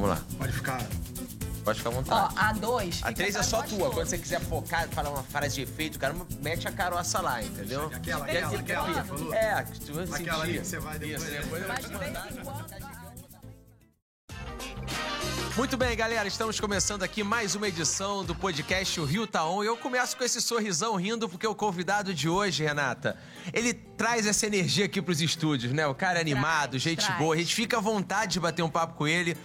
[0.00, 0.22] Vamos lá.
[0.38, 0.80] Pode ficar.
[1.64, 2.34] Pode ficar à Ó, vontade.
[2.36, 3.00] a dois.
[3.02, 3.90] a 3 é só tua.
[3.90, 7.86] Quando você quiser focar, falar uma frase de efeito, cara, mete a caroça lá, entendeu?
[7.92, 9.34] Aquela, Quer aquela, aquela, é- já falou?
[9.34, 10.60] É, tu vai Aquela ali sentir.
[10.62, 11.22] que você vai depois.
[11.22, 12.28] Isso, depois eu vou te mandar.
[12.44, 12.88] quando.
[15.56, 19.64] Muito bem, galera, estamos começando aqui mais uma edição do podcast O Rio Tá On.
[19.64, 23.16] E eu começo com esse sorrisão rindo, porque o convidado de hoje, Renata,
[23.52, 25.84] ele traz essa energia aqui pros estúdios, né?
[25.88, 27.18] O cara é animado, gente traz.
[27.18, 29.36] boa, a gente fica à vontade de bater um papo com ele.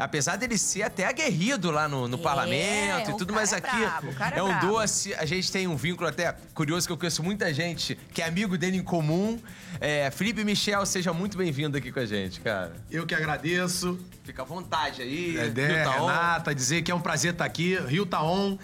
[0.00, 3.76] Apesar dele ser até aguerrido lá no, no É, parlamento e tudo, mas é aqui
[3.76, 5.14] brabo, é é um doce.
[5.14, 8.56] A gente tem um vínculo até curioso que eu conheço muita gente que é amigo
[8.56, 9.38] dele em comum.
[9.78, 12.72] É, Felipe Michel, seja muito bem-vindo aqui com a gente, cara.
[12.90, 13.98] Eu que agradeço.
[14.24, 15.34] Fica à vontade aí.
[15.34, 16.06] Dedé, Rio tá on.
[16.06, 17.78] Renata, dizer que é um prazer estar aqui.
[17.86, 18.58] Rio tá on.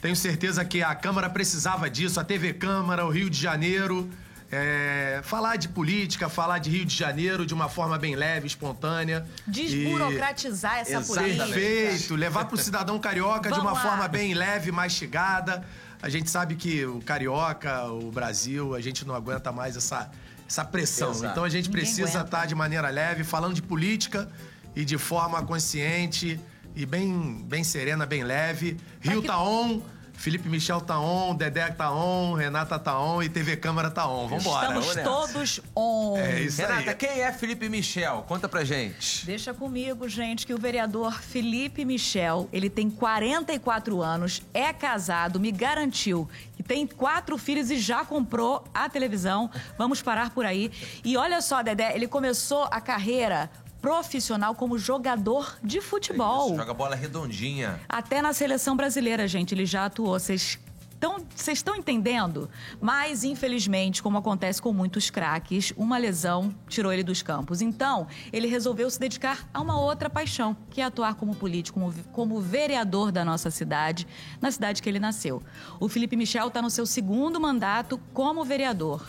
[0.00, 4.08] Tenho certeza que a Câmara precisava disso, a TV Câmara, o Rio de Janeiro.
[4.50, 9.26] É, falar de política, falar de Rio de Janeiro de uma forma bem leve, espontânea.
[9.46, 11.36] Desburocratizar essa Exatamente.
[11.36, 11.60] política.
[11.60, 12.14] Perfeito.
[12.14, 13.80] Levar pro cidadão carioca de uma lá.
[13.80, 15.64] forma bem leve, mastigada.
[16.00, 20.10] A gente sabe que o carioca, o Brasil, a gente não aguenta mais essa,
[20.48, 21.10] essa pressão.
[21.10, 21.32] Exato.
[21.32, 22.24] Então a gente Ninguém precisa aguenta.
[22.24, 24.28] estar de maneira leve, falando de política
[24.76, 26.38] e de forma consciente
[26.76, 28.76] e bem, bem serena, bem leve.
[29.00, 29.80] Rio tá on.
[30.16, 34.26] Felipe Michel tá on, Dedé tá on, Renata tá on e TV Câmara tá on.
[34.26, 34.78] Vambora.
[34.78, 36.16] Estamos todos on.
[36.16, 36.96] É isso Renata, aí.
[36.96, 38.24] quem é Felipe Michel?
[38.26, 39.24] Conta pra gente.
[39.26, 45.52] Deixa comigo, gente, que o vereador Felipe Michel, ele tem 44 anos, é casado, me
[45.52, 49.50] garantiu que tem quatro filhos e já comprou a televisão.
[49.76, 50.72] Vamos parar por aí.
[51.04, 56.46] E olha só, Dedé, ele começou a carreira profissional como jogador de futebol.
[56.48, 57.80] Isso, joga bola redondinha.
[57.88, 60.18] Até na seleção brasileira, gente, ele já atuou.
[60.18, 60.58] Vocês
[60.96, 62.48] estão vocês estão entendendo?
[62.80, 67.60] Mas, infelizmente, como acontece com muitos craques, uma lesão tirou ele dos campos.
[67.60, 71.92] Então, ele resolveu se dedicar a uma outra paixão, que é atuar como político, como,
[72.12, 74.06] como vereador da nossa cidade,
[74.40, 75.42] na cidade que ele nasceu.
[75.78, 79.06] O Felipe Michel está no seu segundo mandato como vereador.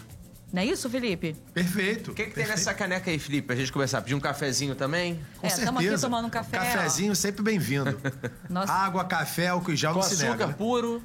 [0.52, 1.36] Não é isso, Felipe?
[1.54, 2.12] Perfeito.
[2.12, 4.02] O que, que tem nessa caneca aí, Felipe, pra gente começar?
[4.02, 5.20] Pedir um cafezinho também?
[5.40, 6.64] Com É, estamos aqui tomando um café, ó.
[6.64, 8.00] Cafezinho sempre bem-vindo.
[8.68, 10.48] Água, café, álcool e gel Com não se açúcar nega.
[10.48, 10.54] né?
[10.54, 11.04] puro.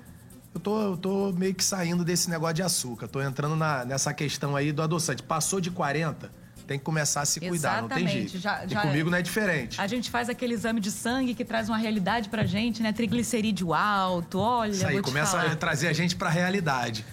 [0.55, 3.09] Eu tô, eu tô meio que saindo desse negócio de açúcar.
[3.09, 5.23] Tô entrando na- nessa questão aí do adoçante.
[5.23, 6.31] Passou de 40,
[6.67, 8.29] tem que começar a se cuidar, não tem Exatamente.
[8.33, 8.39] jeito.
[8.43, 9.81] Já- e já- comigo não é diferente.
[9.81, 12.93] A gente faz aquele exame de sangue que traz uma realidade pra gente, né?
[12.93, 15.51] Triglicerídeo alto, olha, Isso aí, vou te começa falar.
[15.53, 17.05] a trazer a gente pra realidade.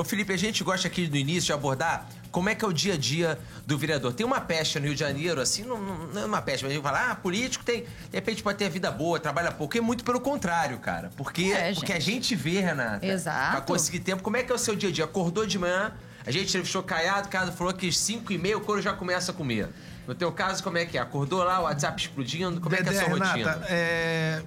[0.00, 2.72] Ô, Felipe, a gente gosta aqui no início de abordar como é que é o
[2.72, 4.14] dia a dia do vereador.
[4.14, 6.74] Tem uma peste no Rio de Janeiro, assim, não, não- é uma peste, mas a
[6.74, 9.76] gente fala, ah, político tem, de repente pode ter a vida boa, trabalha pouco.
[9.76, 11.10] É muito pelo contrário, cara.
[11.18, 12.34] Porque É, o que a gente.
[12.34, 13.50] vê, Renata, Exato.
[13.50, 15.04] pra conseguir tempo, como é que é o seu dia a dia?
[15.04, 15.92] Acordou de manhã,
[16.24, 19.32] a gente entrevistou Caiado, Caiado falou que às 5 e meia o couro já começa
[19.32, 19.68] a comer.
[20.06, 21.00] No teu caso, como é que é?
[21.02, 22.58] Acordou lá, o WhatsApp explodindo?
[22.58, 23.66] Como é que é a Dedé, sua Renata, rotina?
[23.68, 24.42] é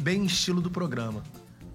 [0.00, 1.22] bem estilo do programa.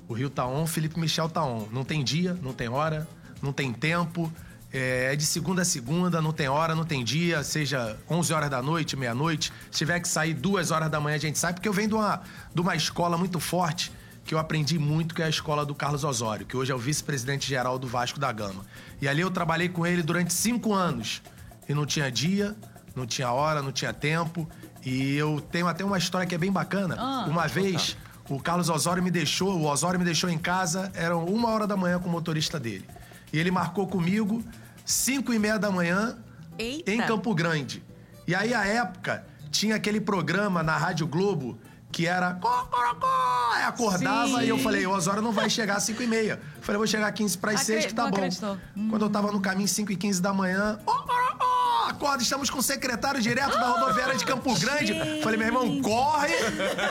[0.07, 1.67] O Rio tá on, Felipe Michel tá on.
[1.71, 3.07] Não tem dia, não tem hora,
[3.41, 4.31] não tem tempo.
[4.71, 8.49] É é de segunda a segunda, não tem hora, não tem dia, seja 11 horas
[8.49, 9.51] da noite, meia-noite.
[9.71, 11.95] Se tiver que sair duas horas da manhã, a gente sai, porque eu venho de
[11.95, 12.21] uma,
[12.53, 13.91] de uma escola muito forte
[14.25, 16.77] que eu aprendi muito, que é a escola do Carlos Osório, que hoje é o
[16.77, 18.65] vice-presidente geral do Vasco da Gama.
[19.01, 21.21] E ali eu trabalhei com ele durante cinco anos.
[21.67, 22.53] E não tinha dia,
[22.93, 24.47] não tinha hora, não tinha tempo.
[24.85, 26.97] E eu tenho até uma história que é bem bacana.
[26.99, 27.95] Ah, uma vez,
[28.29, 31.77] o Carlos Osório me deixou, o Osório me deixou em casa, eram uma hora da
[31.77, 32.85] manhã com o motorista dele.
[33.31, 34.43] E ele marcou comigo,
[34.85, 36.17] cinco e meia da manhã,
[36.57, 36.91] Eita.
[36.91, 37.83] em Campo Grande.
[38.27, 41.57] E aí, à época, tinha aquele programa na Rádio Globo
[41.91, 43.51] que era Cocorocó!
[43.53, 44.43] Aí acordava Sim.
[44.45, 46.39] e eu falei, o Osório não vai chegar às 5 e meia.
[46.61, 48.17] Falei, vou chegar 15 para as Acre- 6 que tá bom.
[48.17, 48.57] acreditou.
[48.89, 51.56] Quando eu tava no caminho 5 e 15 da manhã, Cocorocó!
[51.87, 54.93] Acorda, estamos com o secretário direto da rodoviária de Campo Grande.
[54.93, 55.21] Gente.
[55.23, 56.33] Falei, meu irmão, corre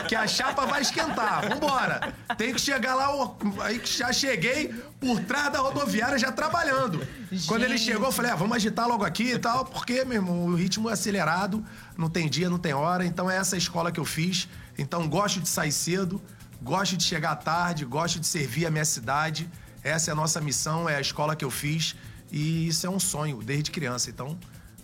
[0.07, 1.47] que a chapa vai esquentar.
[1.49, 2.13] Vambora.
[2.37, 7.05] Tem que chegar lá, o- aí que já cheguei por trás da rodoviária já trabalhando.
[7.47, 10.45] Quando ele chegou, eu falei, ah, vamos agitar logo aqui e tal, porque, meu irmão,
[10.45, 11.63] o ritmo é acelerado,
[11.97, 14.47] não tem dia, não tem hora, então é essa a escola que eu fiz.
[14.77, 16.21] Então gosto de sair cedo,
[16.61, 19.49] gosto de chegar tarde, gosto de servir a minha cidade.
[19.83, 21.95] Essa é a nossa missão, é a escola que eu fiz
[22.31, 24.09] e isso é um sonho desde criança.
[24.09, 24.37] Então,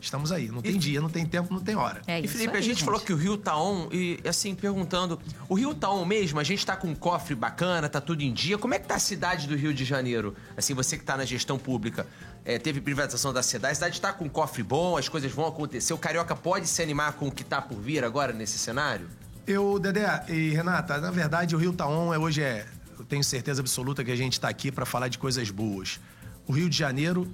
[0.03, 0.49] estamos aí.
[0.49, 2.01] Não tem dia, não tem tempo, não tem hora.
[2.05, 2.85] É E Felipe, aí, a gente, gente.
[2.85, 6.39] falou que o Rio tá on e assim, perguntando, o Rio tá on mesmo?
[6.39, 8.57] A gente tá com um cofre bacana, tá tudo em dia.
[8.57, 10.35] Como é que tá a cidade do Rio de Janeiro?
[10.57, 12.05] Assim, você que tá na gestão pública,
[12.45, 15.47] é, teve privatização da cidade, a cidade tá com um cofre bom, as coisas vão
[15.47, 15.93] acontecer.
[15.93, 19.07] O Carioca pode se animar com o que tá por vir agora nesse cenário?
[19.47, 22.65] Eu, Dedé e Renata, na verdade o Rio tá on, é, hoje é.
[22.97, 25.99] Eu tenho certeza absoluta que a gente tá aqui para falar de coisas boas.
[26.47, 27.29] O Rio de Janeiro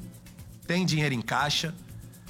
[0.65, 1.73] tem dinheiro em caixa,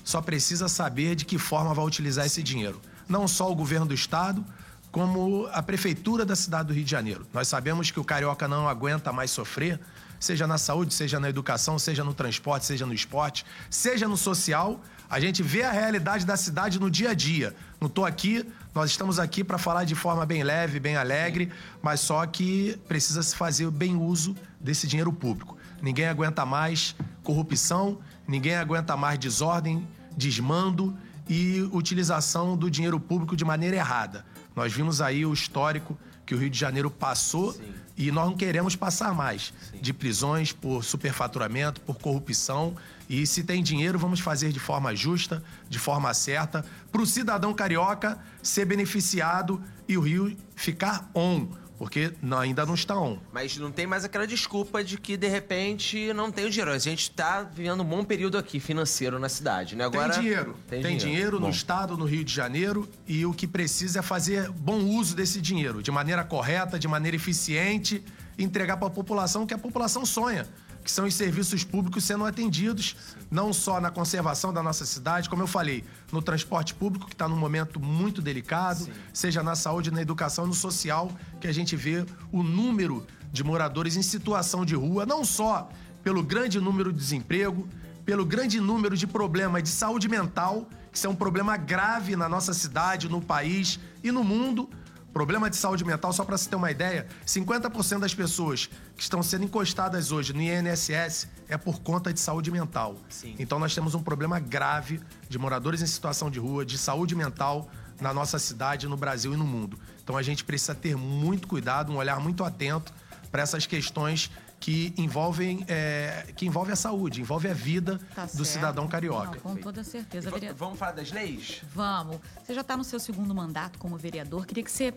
[0.09, 2.81] só precisa saber de que forma vai utilizar esse dinheiro.
[3.07, 4.43] Não só o governo do estado,
[4.91, 7.27] como a prefeitura da cidade do Rio de Janeiro.
[7.31, 9.79] Nós sabemos que o carioca não aguenta mais sofrer,
[10.19, 14.81] seja na saúde, seja na educação, seja no transporte, seja no esporte, seja no social.
[15.07, 17.55] A gente vê a realidade da cidade no dia a dia.
[17.79, 21.51] Não estou aqui, nós estamos aqui para falar de forma bem leve, bem alegre,
[21.83, 25.55] mas só que precisa se fazer bem uso desse dinheiro público.
[25.83, 29.87] Ninguém aguenta mais corrupção, ninguém aguenta mais desordem,
[30.19, 30.95] desmando
[31.27, 34.25] e utilização do dinheiro público de maneira errada.
[34.55, 37.73] Nós vimos aí o histórico que o Rio de Janeiro passou Sim.
[37.97, 39.79] e nós não queremos passar mais Sim.
[39.81, 42.75] de prisões por superfaturamento, por corrupção.
[43.09, 47.53] E se tem dinheiro, vamos fazer de forma justa, de forma certa, para o cidadão
[47.53, 51.47] carioca ser beneficiado e o Rio ficar on
[51.79, 53.17] porque ainda não está on.
[53.31, 56.71] Mas não tem mais aquela desculpa de que, de repente, não tem o dinheiro.
[56.71, 59.85] A gente está vivendo um bom período aqui financeiro na cidade, né?
[59.85, 60.55] Agora, tem dinheiro.
[60.67, 64.01] Tem, tem dinheiro, dinheiro no estado, no Rio de Janeiro, e o que precisa é
[64.01, 68.03] fazer bom uso desse dinheiro, de maneira correta, de maneira eficiente,
[68.37, 70.45] entregar para a população o que a população sonha
[70.83, 72.95] que são os serviços públicos sendo atendidos,
[73.29, 77.27] não só na conservação da nossa cidade, como eu falei, no transporte público, que está
[77.27, 78.91] num momento muito delicado, Sim.
[79.13, 83.95] seja na saúde, na educação, no social, que a gente vê o número de moradores
[83.95, 85.69] em situação de rua, não só
[86.03, 87.67] pelo grande número de desemprego,
[88.05, 92.27] pelo grande número de problemas de saúde mental, que isso é um problema grave na
[92.27, 94.67] nossa cidade, no país e no mundo,
[95.13, 99.23] Problema de saúde mental, só para você ter uma ideia, 50% das pessoas que estão
[99.23, 102.95] sendo encostadas hoje no INSS é por conta de saúde mental.
[103.09, 103.35] Sim.
[103.39, 107.69] Então nós temos um problema grave de moradores em situação de rua, de saúde mental
[107.99, 109.79] na nossa cidade, no Brasil e no mundo.
[110.03, 112.93] Então a gente precisa ter muito cuidado, um olhar muito atento
[113.31, 118.43] para essas questões que envolvem, é, que envolve a saúde, envolve a vida tá do
[118.43, 119.39] cidadão carioca.
[119.43, 120.29] Não, com toda certeza.
[120.29, 120.57] Vereador.
[120.57, 121.61] Vamos falar das leis?
[121.73, 122.19] Vamos.
[122.43, 124.45] Você já está no seu segundo mandato como vereador.
[124.45, 124.93] Queria que você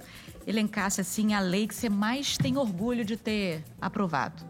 [0.46, 4.44] elencasse assim a lei que você mais tem orgulho de ter aprovado.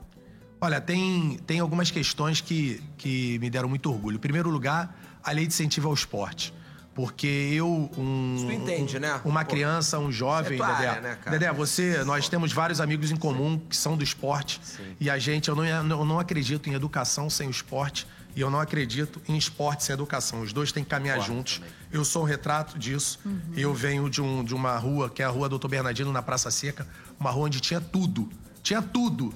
[0.60, 4.16] Olha, tem, tem algumas questões que, que me deram muito orgulho.
[4.16, 6.54] Em primeiro lugar, a lei de incentivo ao esporte.
[6.94, 9.20] Porque eu, um, Isso entende, um, né?
[9.24, 10.88] uma criança, um jovem, é Dedé.
[10.88, 14.60] Área, né, Dedé, você, nós temos vários amigos em comum que são do esporte.
[14.62, 14.94] Sim.
[15.00, 18.06] E a gente, eu não, eu não acredito em educação sem o esporte.
[18.34, 20.40] E eu não acredito em esporte sem educação.
[20.40, 21.58] Os dois têm que caminhar juntos.
[21.58, 21.70] Também.
[21.92, 23.18] Eu sou um retrato disso.
[23.24, 23.40] Uhum.
[23.54, 26.50] Eu venho de, um, de uma rua, que é a Rua Doutor Bernardino, na Praça
[26.50, 26.86] Seca.
[27.20, 28.30] Uma rua onde tinha tudo.
[28.62, 29.34] Tinha tudo.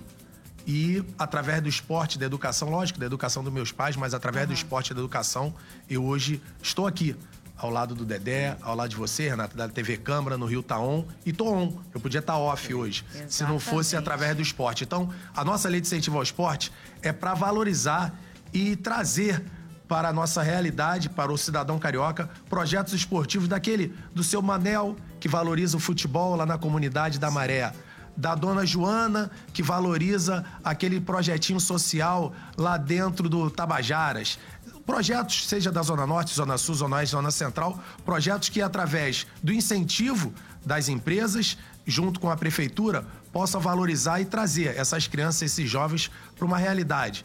[0.66, 4.54] E através do esporte, da educação, lógico, da educação dos meus pais, mas através uhum.
[4.54, 5.54] do esporte e da educação,
[5.88, 7.14] eu hoje estou aqui
[7.56, 11.02] ao lado do Dedé, ao lado de você, Renata, da TV Câmara, no Rio Taon.
[11.02, 11.78] Tá e tô on.
[11.94, 13.34] Eu podia estar tá off hoje, Exatamente.
[13.34, 14.84] se não fosse através do esporte.
[14.84, 16.72] Então, a nossa lei de incentivo ao esporte
[17.02, 18.14] é para valorizar
[18.52, 19.42] e trazer
[19.88, 25.28] para a nossa realidade, para o cidadão carioca, projetos esportivos daquele do seu Manel, que
[25.28, 27.72] valoriza o futebol lá na comunidade da Maré
[28.16, 34.38] da dona Joana, que valoriza aquele projetinho social lá dentro do Tabajaras.
[34.86, 39.52] Projetos, seja da Zona Norte, Zona Sul, Zona Oeste, Zona Central, projetos que, através do
[39.52, 40.32] incentivo
[40.64, 46.46] das empresas, junto com a prefeitura, possa valorizar e trazer essas crianças, esses jovens, para
[46.46, 47.24] uma realidade.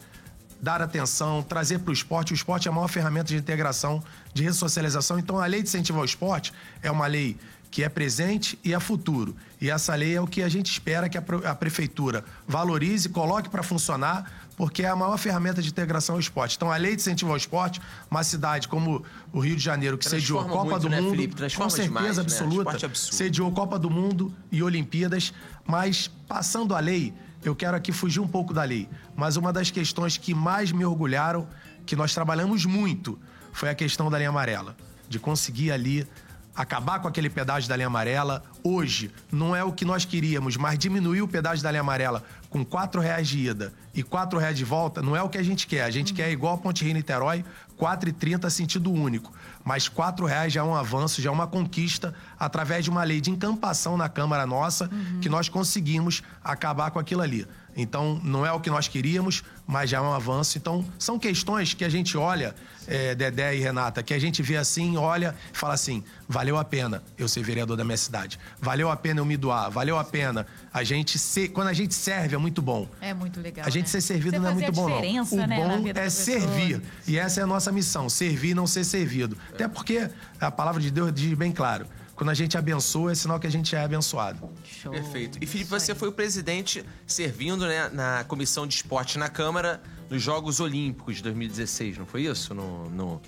[0.60, 2.32] Dar atenção, trazer para o esporte.
[2.32, 4.02] O esporte é a maior ferramenta de integração,
[4.34, 5.18] de ressocialização.
[5.18, 6.52] Então, a lei de incentivo ao esporte
[6.82, 7.38] é uma lei
[7.72, 9.34] que é presente e é futuro.
[9.58, 13.62] E essa lei é o que a gente espera que a, prefeitura valorize, coloque para
[13.62, 16.56] funcionar, porque é a maior ferramenta de integração ao esporte.
[16.56, 17.80] Então, a lei de incentivo ao esporte,
[18.10, 21.34] uma cidade como o Rio de Janeiro, que sediou Copa muito, do né, Mundo, Felipe?
[21.34, 22.22] com certeza demais, né?
[22.22, 22.94] absoluta, né?
[22.94, 25.32] sediou Copa do Mundo e Olimpíadas,
[25.66, 29.70] mas passando a lei, eu quero aqui fugir um pouco da lei, mas uma das
[29.70, 31.46] questões que mais me orgulharam,
[31.84, 33.18] que nós trabalhamos muito,
[33.52, 34.76] foi a questão da linha amarela,
[35.08, 36.06] de conseguir ali
[36.54, 38.42] acabar com aquele pedágio da linha amarela.
[38.62, 42.62] Hoje, não é o que nós queríamos, mas diminuir o pedágio da linha amarela com
[42.62, 45.66] quatro reais de ida e quatro reais de volta, não é o que a gente
[45.66, 45.84] quer.
[45.84, 46.16] A gente uhum.
[46.16, 47.42] quer igual a Ponte Rio Niterói,
[47.80, 49.32] 4,30 sentido único.
[49.64, 53.22] Mas quatro reais já é um avanço, já é uma conquista, através de uma lei
[53.22, 55.20] de encampação na Câmara nossa, uhum.
[55.20, 57.46] que nós conseguimos acabar com aquilo ali.
[57.76, 60.58] Então, não é o que nós queríamos, mas já é um avanço.
[60.58, 62.54] Então, são questões que a gente olha,
[62.86, 66.64] é, Dedé e Renata, que a gente vê assim, olha e fala assim: valeu a
[66.64, 68.38] pena eu ser vereador da minha cidade.
[68.60, 69.70] Valeu a pena eu me doar.
[69.70, 71.48] Valeu a pena a gente ser.
[71.48, 72.88] Quando a gente serve, é muito bom.
[73.00, 73.66] É muito legal.
[73.66, 73.90] A gente né?
[73.90, 74.98] ser servido Você não é muito bom, não.
[74.98, 76.82] O né, bom é servir.
[77.06, 79.36] E essa é a nossa missão: servir e não ser servido.
[79.52, 80.10] Até porque
[80.40, 83.50] a palavra de Deus diz bem claro quando a gente abençoa, é sinal que a
[83.50, 84.48] gente é abençoado.
[84.64, 84.92] Show.
[84.92, 85.38] Perfeito.
[85.40, 90.22] E Felipe, você foi o presidente servindo né, na comissão de esporte na Câmara nos
[90.22, 92.54] Jogos Olímpicos de 2016, não foi isso?
[92.54, 93.20] No, no,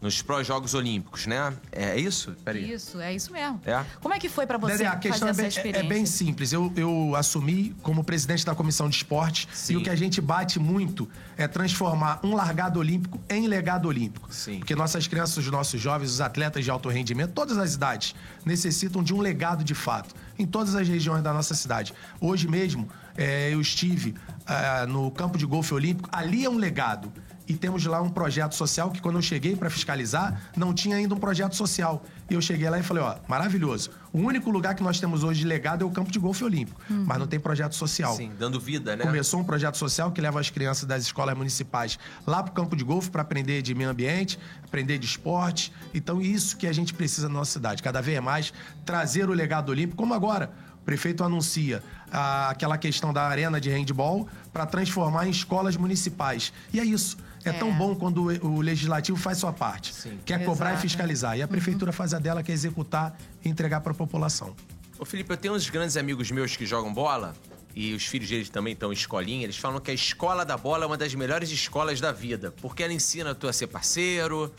[0.00, 1.52] nos pró-jogos olímpicos, né?
[1.70, 2.34] É isso?
[2.44, 2.72] Peraí.
[2.72, 3.60] Isso, é isso mesmo.
[3.66, 3.84] É?
[4.00, 5.86] Como é que foi pra você Dedé, a questão fazer é essa bem, é- experiência?
[5.86, 6.52] é bem simples.
[6.52, 9.74] Eu, eu assumi como presidente da comissão de esporte Sim.
[9.74, 14.32] e o que a gente bate muito é transformar um largado olímpico em legado olímpico.
[14.32, 14.58] Sim.
[14.58, 18.14] Porque nossas crianças, os nossos jovens, os atletas de alto rendimento, todas as idades,
[18.44, 21.92] necessitam de um legado de fato em todas as regiões da nossa cidade.
[22.18, 22.88] Hoje mesmo,
[23.18, 24.14] eh, eu estive
[24.46, 27.12] ah, no campo de golfe olímpico, ali é um legado.
[27.50, 31.16] E temos lá um projeto social que, quando eu cheguei para fiscalizar, não tinha ainda
[31.16, 32.00] um projeto social.
[32.30, 33.90] E eu cheguei lá e falei: ó, maravilhoso.
[34.12, 36.80] O único lugar que nós temos hoje de legado é o campo de golfe olímpico,
[36.88, 38.14] mas não tem projeto social.
[38.14, 39.04] Sim, dando vida, né?
[39.04, 42.76] Começou um projeto social que leva as crianças das escolas municipais lá para o campo
[42.76, 45.72] de golfe para aprender de meio ambiente, aprender de esporte.
[45.92, 47.82] Então, isso que a gente precisa na nossa cidade.
[47.82, 48.52] Cada vez mais
[48.84, 50.52] trazer o legado olímpico, como agora.
[50.80, 56.52] O prefeito anuncia ah, aquela questão da arena de handball para transformar em escolas municipais.
[56.72, 57.16] E é isso.
[57.44, 57.52] É, É.
[57.54, 59.94] tão bom quando o legislativo faz sua parte.
[59.94, 60.18] Sim.
[60.24, 60.86] Que é cobrar Exato.
[60.86, 61.36] e fiscalizar.
[61.38, 64.54] E a prefeitura faz a dela, que é executar e entregar para a população.
[64.98, 67.34] Ô, Felipe, eu tenho uns grandes amigos meus que jogam bola,
[67.74, 70.84] e os filhos deles também estão em escolinha, eles falam que a escola da bola
[70.84, 74.52] é uma das melhores escolas da vida, porque ela ensina tu a ser parceiro,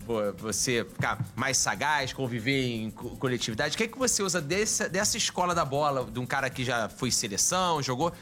[0.00, 3.74] vo- você ficar mais sagaz, conviver em co- coletividade.
[3.74, 6.64] O que é que você usa dessa, dessa escola da bola, de um cara que
[6.64, 8.12] já foi seleção, jogou,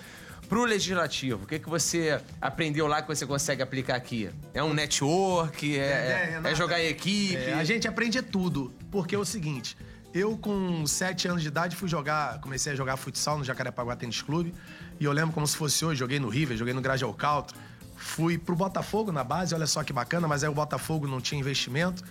[0.48, 1.44] pro legislativo?
[1.44, 4.30] O que é que você aprendeu lá que você consegue aplicar aqui?
[4.54, 5.78] É um network?
[5.78, 6.48] É, é- Renata.
[6.48, 7.36] é jogar em equipe?
[7.36, 9.76] É, a gente aprende tudo, porque é o seguinte,
[10.14, 14.22] eu com sete anos de idade fui jogar, comecei a jogar futsal no Jacarepaguá Tênis
[14.22, 14.54] Clube,
[14.98, 17.56] e eu lembro como se fosse hoje, joguei no River, joguei no Grajaú Caltro,
[17.96, 21.38] fui pro Botafogo na base, olha só que bacana, mas aí o Botafogo não tinha
[21.38, 22.02] investimento,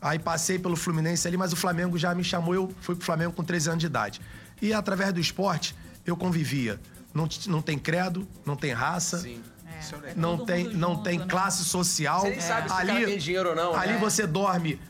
[0.00, 3.32] aí passei pelo Fluminense ali, mas o Flamengo já me chamou, eu fui pro Flamengo
[3.32, 4.20] com 13 anos de idade.
[4.60, 5.74] E através do esporte,
[6.04, 6.80] eu convivia.
[7.16, 9.42] Não, não tem credo, não tem raça, Sim.
[9.66, 10.14] É legal.
[10.16, 11.26] não tem, não junto, tem né?
[11.26, 12.20] classe social.
[12.20, 13.98] Você nem sabe se cara tem dinheiro ou não, Ali né?
[13.98, 14.80] você dorme.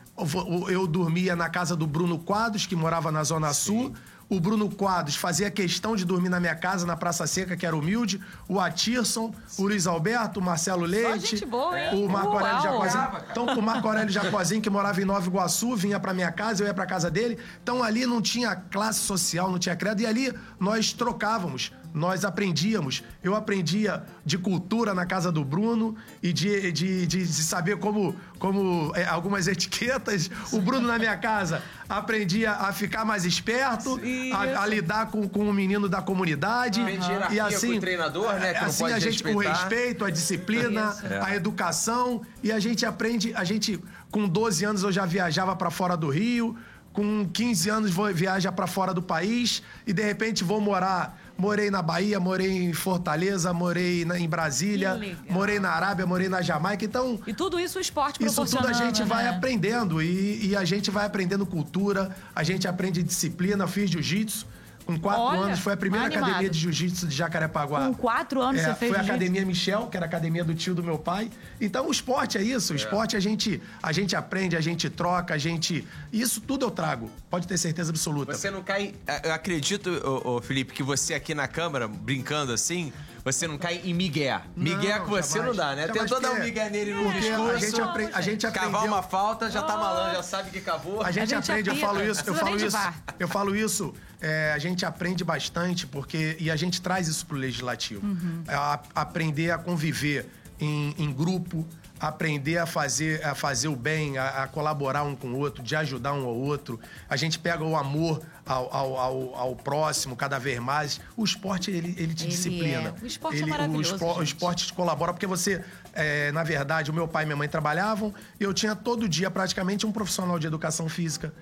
[0.69, 3.93] Eu dormia na casa do Bruno Quadros, que morava na Zona Sul.
[4.29, 7.75] O Bruno Quadros fazia questão de dormir na minha casa, na Praça Seca, que era
[7.75, 8.19] humilde.
[8.47, 11.27] O Atirson, o Luiz Alberto, o Marcelo Leite.
[11.27, 12.03] gente boa, hein?
[12.03, 12.61] O Marco Aurélio.
[12.61, 13.07] Jacozinho.
[13.31, 16.67] Então, o Marco Aurélio Jacozinho, que morava em Nova Iguaçu, vinha pra minha casa, eu
[16.67, 17.37] ia pra casa dele.
[17.63, 20.01] Então, ali não tinha classe social, não tinha credo.
[20.01, 23.03] E ali nós trocávamos, nós aprendíamos.
[23.23, 28.15] Eu aprendia de cultura na casa do Bruno e de, de, de, de saber como,
[28.39, 30.29] como é, algumas etiquetas.
[30.51, 33.99] O Bruno na minha casa aprendia a ficar mais esperto,
[34.33, 36.81] a, a lidar com, com o menino da comunidade.
[36.81, 39.53] Aprende hierarquia com o treinador, né, que assim a gente, o respeitar.
[39.53, 40.95] respeito, a disciplina.
[41.03, 41.19] É.
[41.21, 42.21] a educação.
[42.43, 46.09] E a gente aprende, a gente, com 12 anos eu já viajava pra fora do
[46.09, 46.57] Rio,
[46.97, 51.15] com 15 anos vou viaja pra fora do país e de repente vou morar.
[51.37, 56.41] Morei na Bahia, morei em Fortaleza, morei na- em Brasília, morei na Arábia, morei na
[56.41, 56.83] Jamaica.
[56.83, 59.29] Então, E tudo isso o esporte isso tudo a gente vai né?
[59.29, 63.67] aprendendo e, e a gente vai aprendendo cultura, a gente aprende disciplina.
[63.67, 64.45] Fiz jiu-jitsu.
[64.87, 66.23] Com quatro Olha, anos, foi a primeira animado.
[66.23, 67.87] academia de jiu-jitsu de Jacarepaguá.
[67.87, 69.03] Com quatro anos É, você fez Foi a?
[69.03, 71.29] Academia Michel, que era a academia do tio do meu pai.
[71.59, 72.71] Então, o esporte é isso.
[72.71, 75.85] O esporte a gente, a gente aprende, a gente troca, a gente...
[76.11, 77.11] Isso tudo eu trago.
[77.29, 78.33] Pode ter certeza absoluta.
[78.33, 78.93] Você não cai.
[79.23, 82.93] Eu acredito, ô, ô, Felipe, que você aqui na câmera, brincando assim,
[83.33, 84.41] você não cai em migué.
[84.55, 85.55] Migué Não, com você jamais.
[85.57, 85.87] não dá, né?
[85.87, 87.49] Jamais, Tentou dar um migué nele no discurso.
[87.51, 88.71] a gente, apre- a gente aprendeu...
[88.71, 91.01] Cavar uma falta, já tá malandro, já sabe que cavou.
[91.01, 92.77] A gente, A gente aprende, eu falo isso, eu falo isso,
[93.19, 97.37] eu falo isso, é, a gente aprende bastante porque e a gente traz isso pro
[97.37, 98.43] legislativo, Uhum.
[98.47, 100.29] É, a- aprender a conviver
[100.59, 101.65] em, em grupo,
[101.99, 105.75] aprender a fazer, a fazer o bem, a, a colaborar um com o outro, de
[105.75, 106.79] ajudar um ao outro.
[107.09, 111.01] A gente pega o amor ao, ao, ao- ao próximo cada vez mais.
[111.15, 112.95] O esporte ele, ele te Ele disciplina.
[112.99, 113.03] é.
[113.03, 115.63] O esporte é Ele- maravilhoso, O, espo- o esporte te colabora porque você,
[115.93, 119.31] é, na verdade, o meu pai e minha mãe trabalhavam e eu tinha todo dia
[119.31, 121.33] praticamente um profissional de educação física,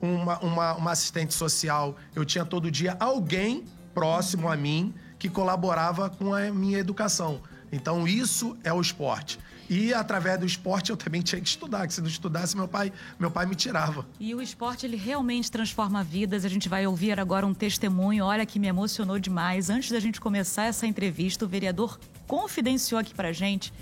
[0.00, 1.96] uma, uma, uma assistente social.
[2.14, 3.64] Eu tinha todo dia alguém
[3.94, 7.40] próximo a mim que colaborava com a minha educação.
[7.72, 9.38] Então, isso é o esporte.
[9.70, 12.92] E através do esporte eu também tinha que estudar, que se não estudasse, meu pai,
[13.18, 14.06] meu pai me tirava.
[14.20, 16.44] E o esporte, ele realmente transforma vidas.
[16.44, 19.70] A gente vai ouvir agora um testemunho, olha, que me emocionou demais.
[19.70, 23.72] Antes da gente começar essa entrevista, o vereador confidenciou aqui pra gente.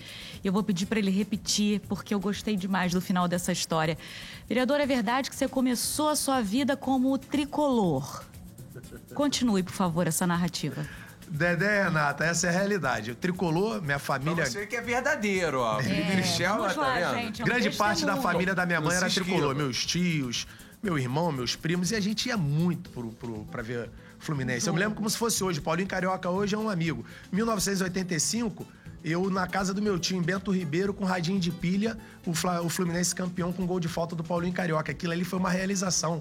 [0.45, 3.99] Eu vou pedir para ele repetir, porque eu gostei demais do final dessa história.
[4.49, 8.25] Vereador, é verdade que você começou a sua vida como tricolor.
[9.15, 10.87] Continue, por favor, essa narrativa.
[11.31, 13.13] Dedé, Renata, essa é a realidade.
[13.13, 14.45] O tricolor, minha família.
[14.45, 15.81] você que é verdadeiro, ó.
[15.81, 17.15] Felipe Michel, vamos tá lá, vendo?
[17.23, 17.41] gente.
[17.41, 19.55] É um Grande parte da família da minha mãe Não era tricolor.
[19.55, 20.47] Meus tios,
[20.83, 21.93] meu irmão, meus primos.
[21.93, 24.67] E a gente ia muito pro, pro, pra ver Fluminense.
[24.67, 25.61] Eu me lembro como se fosse hoje.
[25.61, 27.05] Paulinho Carioca hoje é um amigo.
[27.31, 28.67] 1985,
[29.05, 31.97] eu na casa do meu tio, em Bento Ribeiro, com radinho de pilha,
[32.27, 34.91] o, Fla- o Fluminense campeão com gol de falta do Paulinho Carioca.
[34.93, 36.21] Aquilo ali foi uma realização.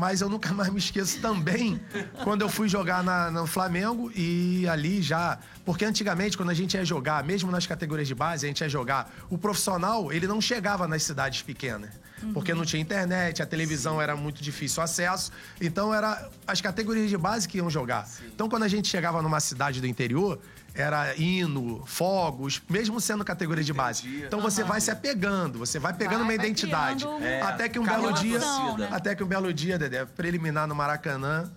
[0.00, 1.78] Mas eu nunca mais me esqueço também
[2.24, 5.38] quando eu fui jogar na- no Flamengo e ali já.
[5.62, 8.68] Porque antigamente, quando a gente ia jogar, mesmo nas categorias de base, a gente ia
[8.68, 11.90] jogar, o profissional, ele não chegava nas cidades pequenas.
[12.34, 15.30] Porque não tinha internet, a televisão era muito difícil o acesso.
[15.60, 18.08] Então, era as categorias de base que iam jogar.
[18.34, 20.38] Então, quando a gente chegava numa cidade do interior,
[20.74, 24.22] era hino, fogos, mesmo sendo categoria de base.
[24.24, 27.04] Então você vai se apegando, você vai pegando Vai- uma vai identidade.
[27.22, 28.38] É, Até que um belo dia.
[28.38, 28.88] né?
[28.92, 31.50] Até que um belo dia, Dedé, preliminar no Maracanã,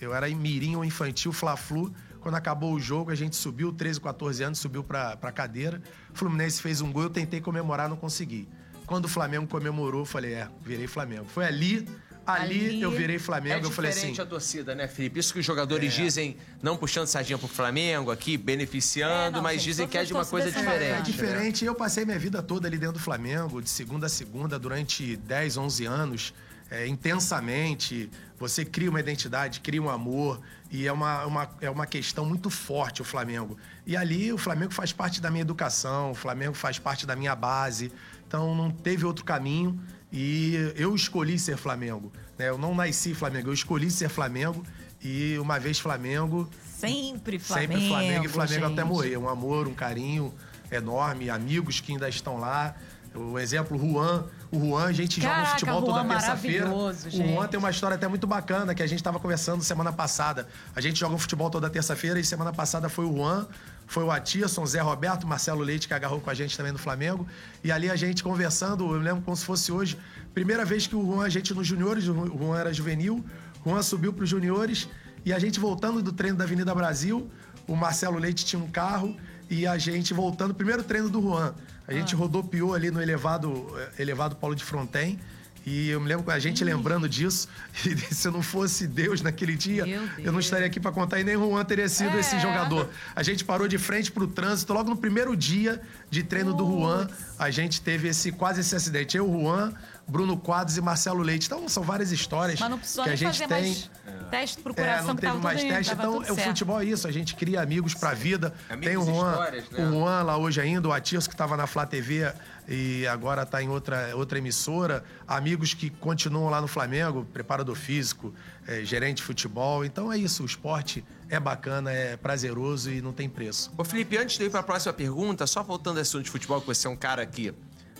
[0.00, 1.92] eu era em Mirim ou infantil, Fla-Flu.
[2.20, 5.80] Quando acabou o jogo, a gente subiu, 13, 14 anos, subiu pra, pra cadeira.
[6.12, 8.46] O Fluminense fez um gol, eu tentei comemorar, não consegui.
[8.90, 11.24] Quando o Flamengo comemorou, eu falei, é, virei Flamengo.
[11.32, 11.88] Foi ali,
[12.26, 13.64] ali, Ali- eu virei É Flamengo.
[13.66, 15.20] eu falei assim, diferente a torcida, né, Felipe?
[15.20, 19.58] Isso que os jogadores dizem, não puxando sardinha pro Flamengo aqui, beneficiando, É, não, mas
[19.58, 20.82] gente, dizem que é de uma coisa diferente.
[20.90, 21.00] É né?
[21.02, 21.64] diferente.
[21.64, 25.56] Eu passei minha vida toda ali dentro do Flamengo, de segunda a segunda, durante 10,
[25.56, 26.34] 11 anos,
[26.68, 28.10] é, intensamente.
[28.40, 32.50] Você cria uma identidade, cria um amor, e é uma, uma- é uma questão muito
[32.50, 33.56] forte o Flamengo.
[33.86, 37.36] E ali o Flamengo faz parte da minha educação, o Flamengo faz parte da minha
[37.36, 37.92] base,
[38.30, 39.80] então não teve outro caminho.
[40.12, 42.12] E eu escolhi ser Flamengo.
[42.38, 42.48] né?
[42.48, 44.64] Eu não nasci Flamengo, eu escolhi ser Flamengo.
[45.02, 47.72] E uma vez Flamengo, Sempre Flamengo.
[47.72, 48.72] Sempre Flamengo e Flamengo gente.
[48.72, 49.16] até morrer.
[49.16, 50.32] Um amor, um carinho
[50.70, 52.76] enorme, amigos que ainda estão lá.
[53.14, 54.26] O exemplo, Juan.
[54.52, 56.70] O Juan, a gente joga Caraca, um futebol Juan toda terça-feira.
[56.70, 56.92] O.
[57.10, 60.46] Juan tem uma história até muito bacana que a gente estava conversando semana passada.
[60.74, 63.48] A gente joga futebol toda terça-feira e semana passada foi o Juan,
[63.90, 67.26] foi o Atisson, Zé Roberto, Marcelo Leite, que agarrou com a gente também no Flamengo.
[67.64, 69.98] E ali a gente conversando, eu lembro como se fosse hoje.
[70.32, 73.24] Primeira vez que o Juan, a gente nos juniores, o Juan era juvenil,
[73.64, 74.88] o Juan subiu para os juniores
[75.24, 77.28] e a gente voltando do treino da Avenida Brasil,
[77.66, 79.16] o Marcelo Leite tinha um carro
[79.50, 81.52] e a gente voltando, primeiro treino do Juan.
[81.88, 85.18] A gente rodopiou ali no elevado, eh, elevado Paulo de Fronten.
[85.66, 87.48] E eu me lembro com a gente lembrando disso.
[87.84, 90.44] E se eu não fosse Deus naquele dia, Meu eu não Deus.
[90.46, 92.88] estaria aqui para contar e nem o Juan teria sido esse jogador.
[93.14, 94.72] A gente parou de frente pro trânsito.
[94.72, 99.16] Logo no primeiro dia de treino do Juan, a gente teve esse quase esse acidente.
[99.16, 99.72] Eu, Juan,
[100.08, 101.46] Bruno Quadros e Marcelo Leite.
[101.46, 103.62] Então são várias histórias não que a gente fazer tem.
[103.62, 103.90] mais
[104.30, 105.94] teste pro É, coração, não que teve tava mais tudo, teste.
[105.96, 106.48] tava Então, tudo o certo.
[106.48, 107.06] futebol é isso.
[107.08, 108.52] A gente cria amigos pra vida.
[108.68, 109.62] Amigos Tem o Juan, né?
[109.78, 112.32] o Juan lá hoje ainda, o Atirso que estava na Flá TV
[112.70, 115.02] e agora está em outra, outra emissora.
[115.26, 118.32] Amigos que continuam lá no Flamengo, preparador físico,
[118.64, 119.84] é, gerente de futebol.
[119.84, 120.44] Então é isso.
[120.44, 123.72] O esporte é bacana, é prazeroso e não tem preço.
[123.76, 126.60] Ô, Felipe, antes de eu ir pra próxima pergunta, só voltando ao assunto de futebol,
[126.60, 127.52] que você é um cara que.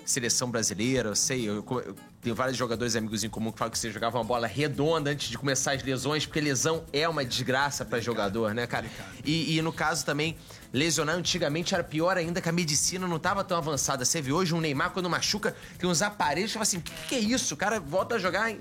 [0.02, 3.78] Seleção brasileira, eu sei, eu, eu tenho vários jogadores amigos em comum que falam que
[3.78, 7.84] você jogava uma bola redonda antes de começar as lesões, porque lesão é uma desgraça
[7.84, 8.86] pra jogador, né, cara?
[9.24, 10.36] E, e no caso também,
[10.72, 14.04] lesionar antigamente era pior ainda que a medicina não tava tão avançada.
[14.04, 17.18] Você vê hoje um Neymar quando machuca, tem uns aparelhos, fala assim, o que, é
[17.18, 17.54] isso?
[17.54, 18.60] O cara volta a jogar em,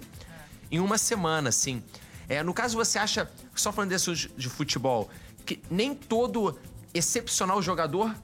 [0.71, 1.83] em uma semana, assim.
[2.27, 5.09] É, no caso, você acha, só falando desse de, de futebol,
[5.45, 6.59] que nem todo
[6.93, 8.15] excepcional jogador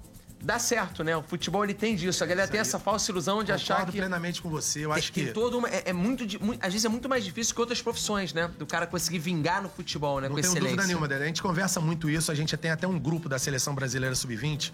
[0.45, 1.17] dá certo, né?
[1.17, 2.23] O futebol ele tem disso.
[2.23, 3.97] A galera tem essa falsa ilusão de achar Concordo que.
[3.97, 4.85] plenamente com você.
[4.85, 7.09] Eu acho tem que todo uma- é, é muito, di- mu- às vezes é muito
[7.09, 8.49] mais difícil que outras profissões, né?
[8.59, 10.27] Do cara conseguir vingar no futebol, né?
[10.29, 10.69] Não com tenho excelência.
[10.75, 11.23] dúvida nenhuma, Dedé.
[11.23, 12.31] A gente conversa muito isso.
[12.31, 14.71] A gente tem até um grupo da Seleção Brasileira Sub-20,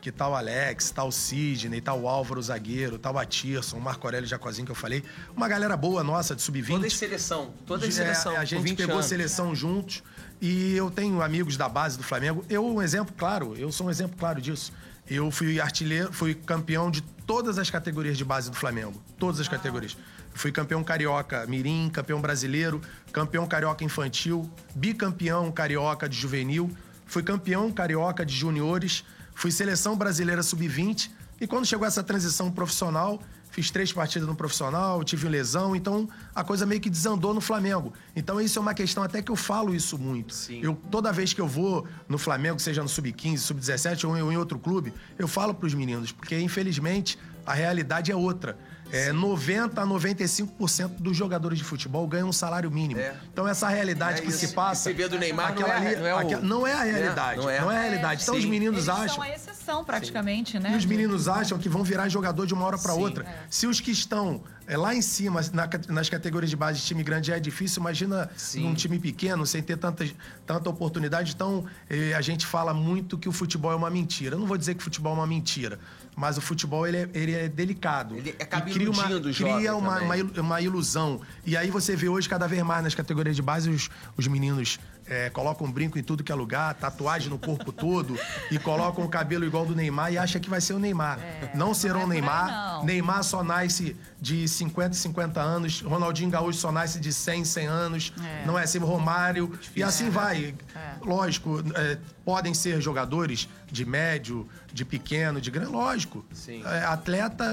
[0.00, 3.80] que tá o Alex, tá o Sidney, tá o Álvaro, zagueiro, tá o Atirson, o
[3.82, 5.04] Marco Aurélio Jacozinho, que eu falei.
[5.36, 6.68] Uma galera boa nossa de Sub-20.
[6.76, 7.54] Toda a seleção.
[7.66, 8.32] Toda a É, seleção.
[8.32, 9.06] a com gente 20 pegou anos.
[9.06, 10.02] seleção juntos
[10.40, 12.42] e eu tenho amigos da base do Flamengo.
[12.48, 14.72] Eu, um exemplo claro, eu sou um exemplo claro disso.
[15.10, 19.02] Eu fui artilheiro, fui campeão de todas as categorias de base do Flamengo.
[19.18, 19.96] Todas as categorias.
[20.32, 22.80] Fui campeão carioca mirim, campeão brasileiro,
[23.12, 26.70] campeão carioca infantil, bicampeão carioca de juvenil,
[27.06, 33.20] fui campeão carioca de juniores, fui seleção brasileira sub-20 e quando chegou essa transição profissional,
[33.50, 37.92] fiz três partidas no profissional, tive lesão, então a coisa meio que desandou no Flamengo.
[38.14, 40.34] Então isso é uma questão até que eu falo isso muito.
[40.34, 40.60] Sim.
[40.62, 44.32] Eu toda vez que eu vou no Flamengo, seja no sub-15, sub-17 ou em- ou
[44.32, 48.56] em outro clube, eu falo pros meninos, porque infelizmente a realidade é outra.
[48.92, 53.00] É, 90 a 95% dos jogadores de futebol ganham um salário mínimo.
[53.00, 53.14] É.
[53.32, 54.38] Então essa realidade É que isso.
[54.38, 56.72] se passa, Esse vê do Neymar não é- ali- não é o- aquela- não é
[56.72, 57.36] a realidade.
[57.38, 57.56] não Não é.
[57.56, 58.22] é, a realidade.
[58.22, 58.40] Então Sim.
[58.40, 60.72] os meninos Eles acham são a exceção, praticamente, né?
[60.72, 63.00] e os meninos acham que vão virar jogador de uma hora para Sim.
[63.00, 63.26] outra.
[63.48, 66.84] Se os que estão é, lá em cima, na ca- nas categorias de base de
[66.86, 68.62] time grande já é difícil, imagina Sim.
[68.62, 70.08] num time pequeno, sem ter tanta,
[70.46, 71.32] tanta oportunidade.
[71.34, 74.36] Então, eh, a gente fala muito que o futebol é uma mentira.
[74.36, 75.80] Eu não vou dizer que o futebol é uma mentira,
[76.20, 78.14] mas o futebol ele é, ele é delicado.
[78.14, 79.98] Ele acaba E cria uma, iludindo o jovem cria uma,
[80.38, 81.22] uma ilusão.
[81.46, 84.78] E aí você vê hoje cada vez mais nas categorias de base os, os meninos
[85.10, 88.16] é, colocam um brinco em tudo que é lugar, tatuagem no corpo todo
[88.50, 91.18] e colocam o cabelo igual do Neymar e acha que vai ser o Neymar.
[91.54, 92.48] não serão não é Neymar.
[92.76, 92.84] não.
[92.84, 98.12] Neymar só nasce de 50 50 anos, Ronaldinho Gaúcho só nasce de 100 100 anos,
[98.24, 98.46] É.
[98.46, 100.54] não é assim, Romário e assim vai.
[101.02, 106.24] Lógico, é, podem ser jogadores de médio, de pequeno, de grande, lógico.
[106.32, 106.62] Sim.
[106.64, 107.44] É, atleta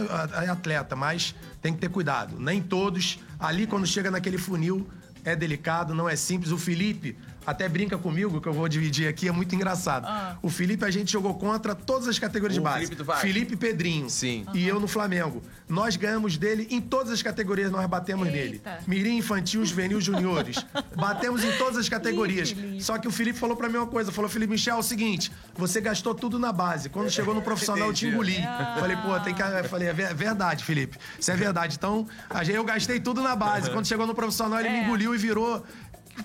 [0.44, 2.40] é atleta, mas tem que ter cuidado.
[2.40, 4.88] Nem todos, ali quando chega naquele funil,
[5.24, 6.52] é delicado, não é simples.
[6.52, 7.18] O Felipe
[7.48, 10.06] até brinca comigo, que eu vou dividir aqui, é muito engraçado.
[10.42, 12.78] O Felipe a gente jogou contra todas as categorias O de base.
[12.80, 13.22] Felipe do Vasco.
[13.22, 14.10] Felipe Pedrinho.
[14.10, 14.46] Sim.
[14.54, 15.42] E eu no Flamengo.
[15.70, 18.54] Nós ganhamos dele em todas as categorias, nós batemos nele.
[18.56, 18.80] Eita.
[18.86, 20.58] Mirim, infantil, juvenil, juniores.
[20.96, 22.50] Batemos em todas as categorias.
[22.52, 22.82] Ih.
[22.82, 24.12] Só que o Felipe falou pra mim uma coisa.
[24.12, 26.90] Falou, Felipe Michel, é o seguinte, você gastou tudo na base.
[26.90, 28.36] Quando chegou no profissional, eu te engoli.
[28.80, 29.42] Falei, pô, tem que...
[29.42, 30.98] Eu falei, é ver- verdade, Felipe.
[31.20, 31.76] Isso é verdade.
[31.78, 32.06] Então,
[32.48, 33.70] eu gastei tudo na base.
[33.72, 34.84] Quando chegou no profissional, ele me É.
[34.84, 35.66] engoliu e virou...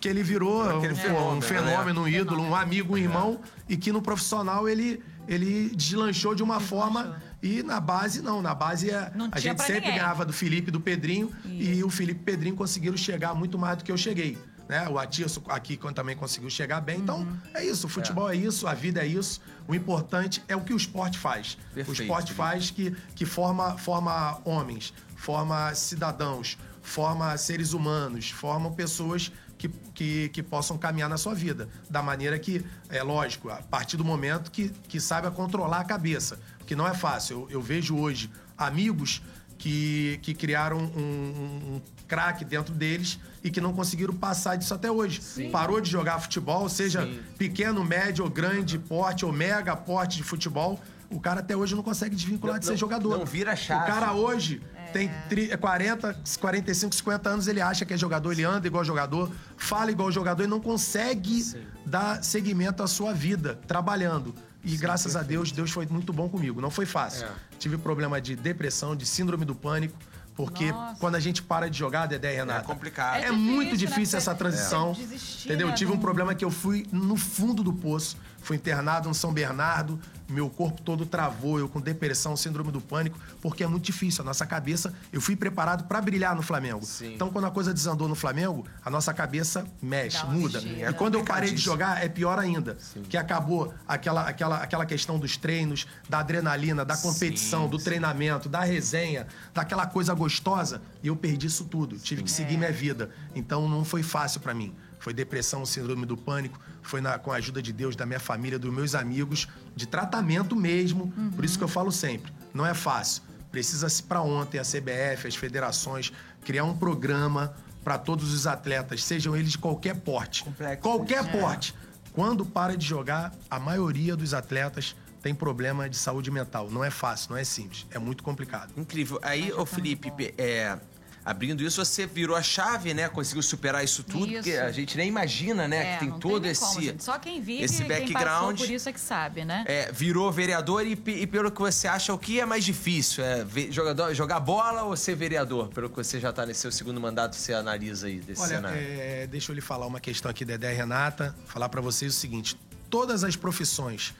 [0.00, 2.10] Que ele virou um, fenômeno, um fenômeno, um né?
[2.10, 3.40] ídolo, um amigo, um irmão.
[3.68, 7.20] E que no profissional ele, ele deslanchou de uma forma...
[7.42, 8.40] E na base, não.
[8.40, 9.94] Na base, é, Não a gente sempre ninguém.
[9.96, 11.28] ganhava do Felipe e do Pedrinho.
[11.44, 14.38] E o Felipe e Pedrinho conseguiram chegar muito mais do que eu cheguei.
[14.68, 14.88] Né?
[14.88, 17.00] O Atirso aqui também conseguiu chegar bem.
[17.00, 17.36] Então, Uhum.
[17.52, 17.88] é isso.
[17.88, 18.36] O futebol é.
[18.36, 19.40] isso, a vida é isso.
[19.66, 21.58] O importante é o que o esporte faz.
[21.74, 28.70] Perfeito, o esporte faz que, que forma, forma homens, forma cidadãos, forma seres humanos, forma
[28.70, 31.68] pessoas que, que, que possam caminhar na sua vida.
[31.88, 36.38] Da maneira que, é lógico, a partir do momento que, que saiba controlar a cabeça.
[36.58, 37.42] Porque não é fácil.
[37.48, 39.22] Eu, eu vejo hoje amigos
[39.58, 44.74] que, que criaram um, um, um craque dentro deles e que não conseguiram passar disso
[44.74, 45.20] até hoje.
[45.52, 47.20] Parou de jogar futebol, seja Sim.
[47.38, 51.82] pequeno, médio, ou grande porte ou mega porte de futebol, o cara até hoje não
[51.82, 53.18] consegue desvincular Não- de ser não- jogador.
[53.18, 53.82] não vira chave.
[53.84, 54.60] O cara hoje
[54.92, 59.30] tem tri- 40, 45, 50 anos, ele acha que é jogador, ele anda igual jogador,
[59.56, 61.42] fala igual jogador e não consegue
[61.84, 64.34] dar seguimento à sua vida trabalhando.
[64.64, 66.60] E graças a Deus, Deus foi muito bom comigo.
[66.60, 67.26] Não foi fácil.
[67.26, 67.30] É.
[67.58, 69.96] Tive problema de depressão, de síndrome do pânico,
[70.36, 71.00] porque Nossa.
[71.00, 73.16] quando a gente para de jogar, Dedé e Renata, complicado.
[73.16, 73.94] É, É muito difícil, né?
[73.96, 74.92] difícil essa transição.
[74.92, 75.66] desistir, entendeu?
[75.68, 78.16] né, Tive um problema que eu fui no fundo do poço.
[78.40, 80.00] Fui internado no São Bernardo,
[80.32, 84.22] meu corpo todo travou, eu com depressão, síndrome do pânico, porque é muito difícil.
[84.22, 86.84] A nossa cabeça, eu fui preparado pra brilhar no Flamengo.
[86.84, 87.14] Sim.
[87.14, 90.60] Então, quando a coisa desandou no Flamengo, a nossa cabeça mexe, muda.
[90.60, 92.76] E quando eu parei de jogar, é pior ainda.
[93.08, 97.84] Que acabou aquela, aquela, aquela questão dos treinos, da adrenalina, da competição, Sim, do sim.
[97.84, 100.80] treinamento, da resenha, daquela coisa gostosa.
[101.02, 101.98] E eu perdi isso tudo.
[101.98, 103.10] Tive que seguir minha vida.
[103.34, 104.74] Então não foi fácil pra mim.
[105.02, 108.56] Foi depressão, síndrome do pânico, foi na- com a ajuda de Deus, da minha família,
[108.56, 111.12] dos meus amigos, de tratamento mesmo.
[111.34, 113.20] Por isso que eu falo sempre, não é fácil.
[113.50, 116.12] Precisa-se para ontem a CBF, as federações,
[116.44, 120.44] criar um programa para todos os atletas, sejam eles de qualquer porte.
[120.44, 120.82] Complexo.
[120.82, 121.74] Qualquer porte.
[122.12, 126.70] Quando para de jogar, a maioria dos atletas tem problema de saúde mental.
[126.70, 127.86] Não é fácil, não é simples.
[127.90, 128.72] É muito complicado.
[128.76, 129.18] Incrível.
[129.22, 130.78] Aí, ô Felipe, é,
[131.24, 133.08] abrindo isso, você virou a chave, né?
[133.08, 134.34] Conseguiu superar isso tudo, Isso.
[134.42, 135.76] porque a gente nem imagina, né?
[135.76, 136.60] É, que tem não todo nem esse.
[136.60, 137.04] como, gente.
[137.04, 138.58] Só quem vive, esse quem background.
[138.58, 139.64] por isso é que sabe, né?
[139.66, 143.24] É, virou vereador e, e pelo que você acha, o que é mais difícil?
[143.24, 145.68] É jogador, jogar bola ou ser vereador?
[145.68, 148.78] Pelo que você já tá nesse seu segundo mandato, você analisa aí desse Olha, cenário.
[148.80, 151.34] é, deixa eu lhe falar uma questão aqui, Dedé e Renata.
[151.46, 152.56] Falar pra vocês o seguinte:
[152.90, 154.12] todas as profissões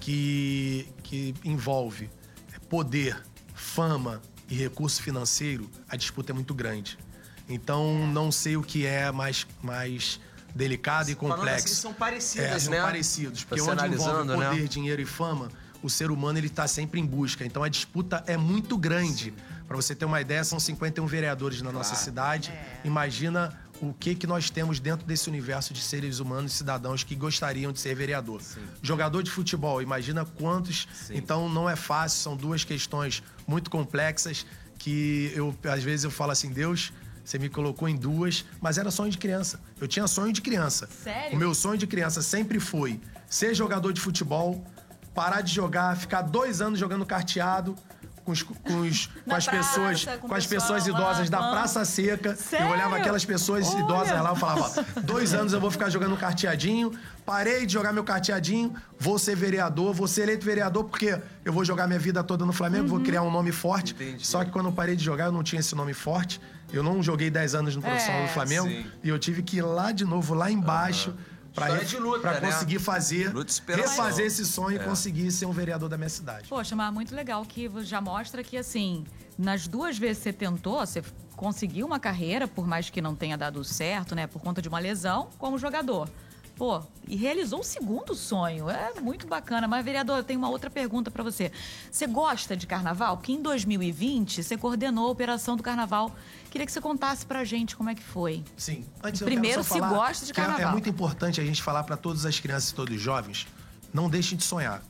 [0.00, 2.10] que, que envolve
[2.68, 3.20] poder,
[3.54, 6.98] fama e recurso financeiro, a disputa é muito grande.
[7.48, 10.20] Então, não sei o que é mais, mais
[10.54, 11.66] delicado e Falando complexo.
[11.66, 12.82] assim, são parecidas, é, são né?
[12.82, 13.44] parecidos.
[13.44, 14.66] Porque Você onde envolve analisando, poder, né?
[14.68, 15.48] dinheiro e fama,
[15.82, 17.44] o ser humano ele tá sempre em busca.
[17.44, 19.32] Então a disputa é muito grande.
[19.66, 22.04] Para você ter uma ideia, são 51 vereadores na nossa Claro.
[22.04, 22.52] cidade.
[22.84, 27.14] Imagina o que que nós temos dentro desse universo de seres humanos e cidadãos que
[27.14, 28.40] gostariam de ser vereador.
[28.82, 30.88] Jogador de futebol, imagina quantos.
[30.92, 31.16] Sim.
[31.16, 34.44] Então não é fácil, são duas questões muito complexas
[34.78, 36.92] que eu às vezes eu falo assim, Deus,
[37.24, 39.60] você me colocou em duas, mas era sonho de criança.
[39.80, 40.88] Eu tinha sonho de criança.
[41.02, 41.36] Sério?
[41.36, 44.64] O meu sonho de criança sempre foi ser jogador de futebol,
[45.14, 47.76] parar de jogar, ficar dois anos jogando carteado
[48.28, 51.38] com, os- com os- com as praça, pessoas, com as pessoas lá, idosas da.
[51.50, 52.36] Praça Seca.
[52.36, 52.66] Sério?
[52.66, 53.80] Eu olhava aquelas pessoas Olha.
[53.82, 54.60] idosas lá e falava:
[54.96, 56.92] ó, dois anos eu vou ficar jogando carteadinho,
[57.24, 61.64] parei de jogar meu carteadinho, vou ser vereador, vou ser eleito vereador porque eu vou
[61.64, 62.88] jogar minha vida toda no Flamengo, Uhum.
[62.90, 63.94] vou criar um nome forte.
[63.94, 64.26] Entendi.
[64.26, 66.38] Só que quando eu parei de jogar, eu não tinha esse nome forte.
[66.70, 68.26] Eu não joguei 10 anos no profissional É.
[68.26, 68.68] do Flamengo.
[68.68, 68.84] Sim.
[69.02, 71.14] E eu tive que ir lá de novo, lá embaixo,
[71.66, 72.52] pra, de luta, pra né?
[72.52, 73.32] conseguir fazer,
[73.66, 74.82] refazer esse sonho É.
[74.82, 76.48] e conseguir ser um vereador da minha cidade.
[76.48, 79.04] Poxa, mas muito legal que já mostra que, assim,
[79.36, 81.02] nas duas vezes que você tentou, você
[81.36, 84.78] conseguiu uma carreira, por mais que não tenha dado certo, né, por conta de uma
[84.78, 86.08] lesão, como jogador.
[86.58, 88.68] Pô, e realizou o segundo sonho.
[88.68, 89.68] É muito bacana.
[89.68, 91.52] Mas, vereador, eu tenho uma outra pergunta para você.
[91.90, 93.16] Você gosta de carnaval?
[93.16, 96.14] Porque em 2020 você coordenou a operação do carnaval.
[96.50, 98.42] Queria que você contasse pra gente como é que foi.
[98.56, 98.84] Sim.
[99.04, 100.72] Antes Primeiro, se falar gosta de que é- É, carnaval.
[100.72, 103.46] muito importante a gente falar para todas as crianças e todos os jovens,
[103.94, 104.82] não deixem de sonhar.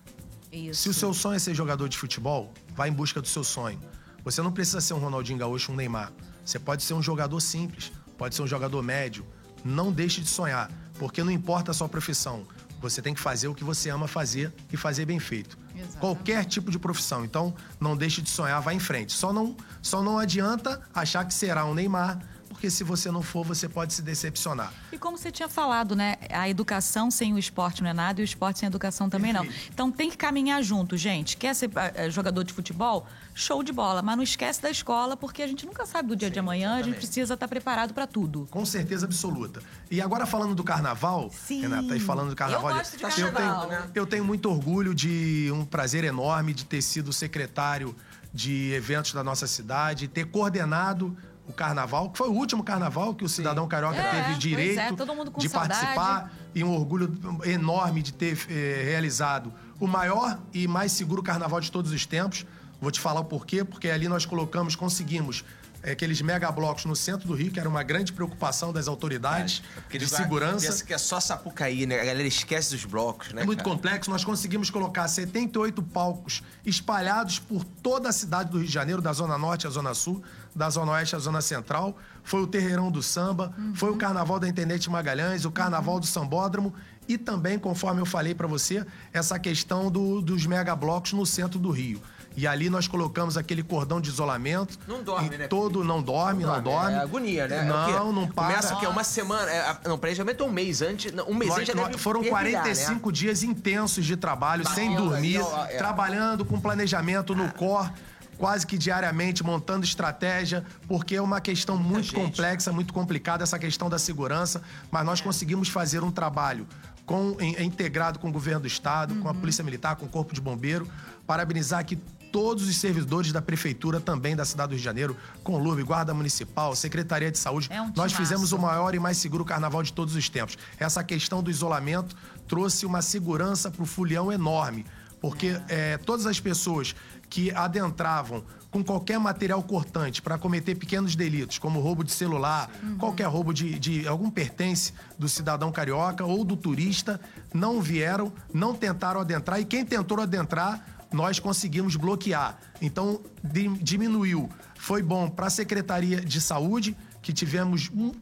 [0.50, 0.80] Isso.
[0.82, 3.78] Se o seu sonho é ser jogador de futebol, vá em busca do seu sonho.
[4.24, 6.10] Você não precisa ser um Ronaldinho Gaúcho, um Neymar.
[6.42, 9.26] Você pode ser um jogador simples, pode ser um jogador médio.
[9.64, 12.46] Não deixe de sonhar, porque não importa a sua profissão.
[12.80, 15.58] Você tem que fazer o que você ama fazer e fazer bem feito.
[15.74, 15.98] Exatamente.
[15.98, 17.24] Qualquer tipo de profissão.
[17.24, 19.12] Então, não deixe de sonhar, vá em frente.
[19.12, 22.20] Só não, só não adianta achar que será um Neymar,
[22.58, 24.72] porque se você não for, você pode se decepcionar.
[24.90, 26.16] E como você tinha falado, né?
[26.28, 29.32] A educação sem o esporte não é nada e o esporte sem a educação também
[29.32, 29.42] não.
[29.42, 29.70] Perfeito.
[29.72, 31.36] Então tem que caminhar junto, gente.
[31.36, 33.06] Quer ser eh, jogador de futebol?
[33.32, 34.02] Show de bola.
[34.02, 36.76] Mas não esquece da escola, porque a gente nunca sabe do dia de amanhã, a
[36.78, 37.06] gente exatamente.
[37.06, 38.48] precisa estar preparado para tudo.
[38.50, 39.62] Com certeza absoluta.
[39.88, 41.60] E agora falando do carnaval, Sim.
[41.60, 42.70] Renata, e falando do carnaval.
[42.70, 43.68] Eu gosto de eu carnaval.
[43.68, 47.94] tenho, eu tenho muito orgulho de um prazer enorme de ter sido secretário
[48.34, 51.16] de eventos da nossa cidade, ter coordenado
[51.48, 54.78] o carnaval, que foi o último carnaval que o cidadão carioca É, teve pois direito
[54.78, 55.50] é, de saudade.
[55.50, 57.10] participar e um orgulho
[57.44, 62.44] enorme de ter eh, realizado o maior e mais seguro carnaval de todos os tempos.
[62.80, 65.44] Vou te falar o porquê, porque ali nós colocamos, conseguimos
[65.82, 69.62] eh, aqueles mega blocos no centro do Rio, que era uma grande preocupação das autoridades
[69.74, 70.84] Porque de segurança.
[70.84, 72.00] Que é só Sapucaí, né?
[72.00, 73.42] A galera esquece dos blocos, né?
[73.42, 73.70] É muito cara?
[73.74, 74.10] complexo.
[74.10, 79.12] Nós conseguimos colocar 78 palcos espalhados por toda a cidade do Rio de Janeiro, da
[79.12, 80.22] Zona Norte à Zona Sul,
[80.54, 81.96] da Zona Oeste à Zona Central.
[82.22, 86.74] Foi o Terreirão do Samba, foi o Carnaval da Intendente Magalhães, o Carnaval do Sambódromo
[87.08, 91.70] e também, conforme eu falei pra você, essa questão do- dos megablocos no centro do
[91.70, 92.00] Rio.
[92.38, 94.78] E ali nós colocamos aquele cordão de isolamento.
[94.86, 96.92] Não dorme, e né, Todo não dorme, não dorme.
[96.94, 97.58] É agonia, né?
[97.58, 97.64] É?
[97.64, 98.46] Não, não para.
[98.50, 98.86] Começa o quê?
[98.86, 99.50] Uma semana.
[99.50, 101.10] é, não, planejamento é um mês antes.
[101.12, 105.08] não, Um mês Nós- antes nós- foram fervilhar, 45 dias intensos de trabalho, sem Batendo
[105.10, 105.76] dormir, é.
[105.78, 107.90] trabalhando com planejamento no core,
[108.38, 112.14] quase que diariamente, montando estratégia, porque é uma questão muito gente.
[112.14, 116.68] complexa, muito complicada essa questão da segurança, mas nós conseguimos fazer um trabalho
[117.04, 119.40] com, em- integrado com o governo do estado, com a Uhum.
[119.40, 120.86] Polícia Militar, com o Corpo de Bombeiro,
[121.26, 121.98] parabenizar aqui
[122.32, 125.82] todos os servidores da prefeitura também da cidade do Rio de Janeiro, com o LUB,
[125.82, 127.68] Guarda Municipal, Secretaria de Saúde.
[127.70, 130.56] É um Nós fizemos o maior e mais seguro carnaval de todos os tempos.
[130.78, 134.84] Essa questão do isolamento trouxe uma segurança para o fulião enorme,
[135.20, 136.94] porque eh, todas as pessoas
[137.28, 143.26] que adentravam com qualquer material cortante para cometer pequenos delitos, como roubo de celular, qualquer
[143.26, 147.20] roubo de, de algum pertence do cidadão carioca ou do turista,
[147.52, 152.58] não vieram, não tentaram adentrar e quem tentou adentrar nós conseguimos bloquear.
[152.80, 154.48] Então, di- diminuiu.
[154.76, 158.12] Foi bom para a Secretaria de Saúde, que tivemos um,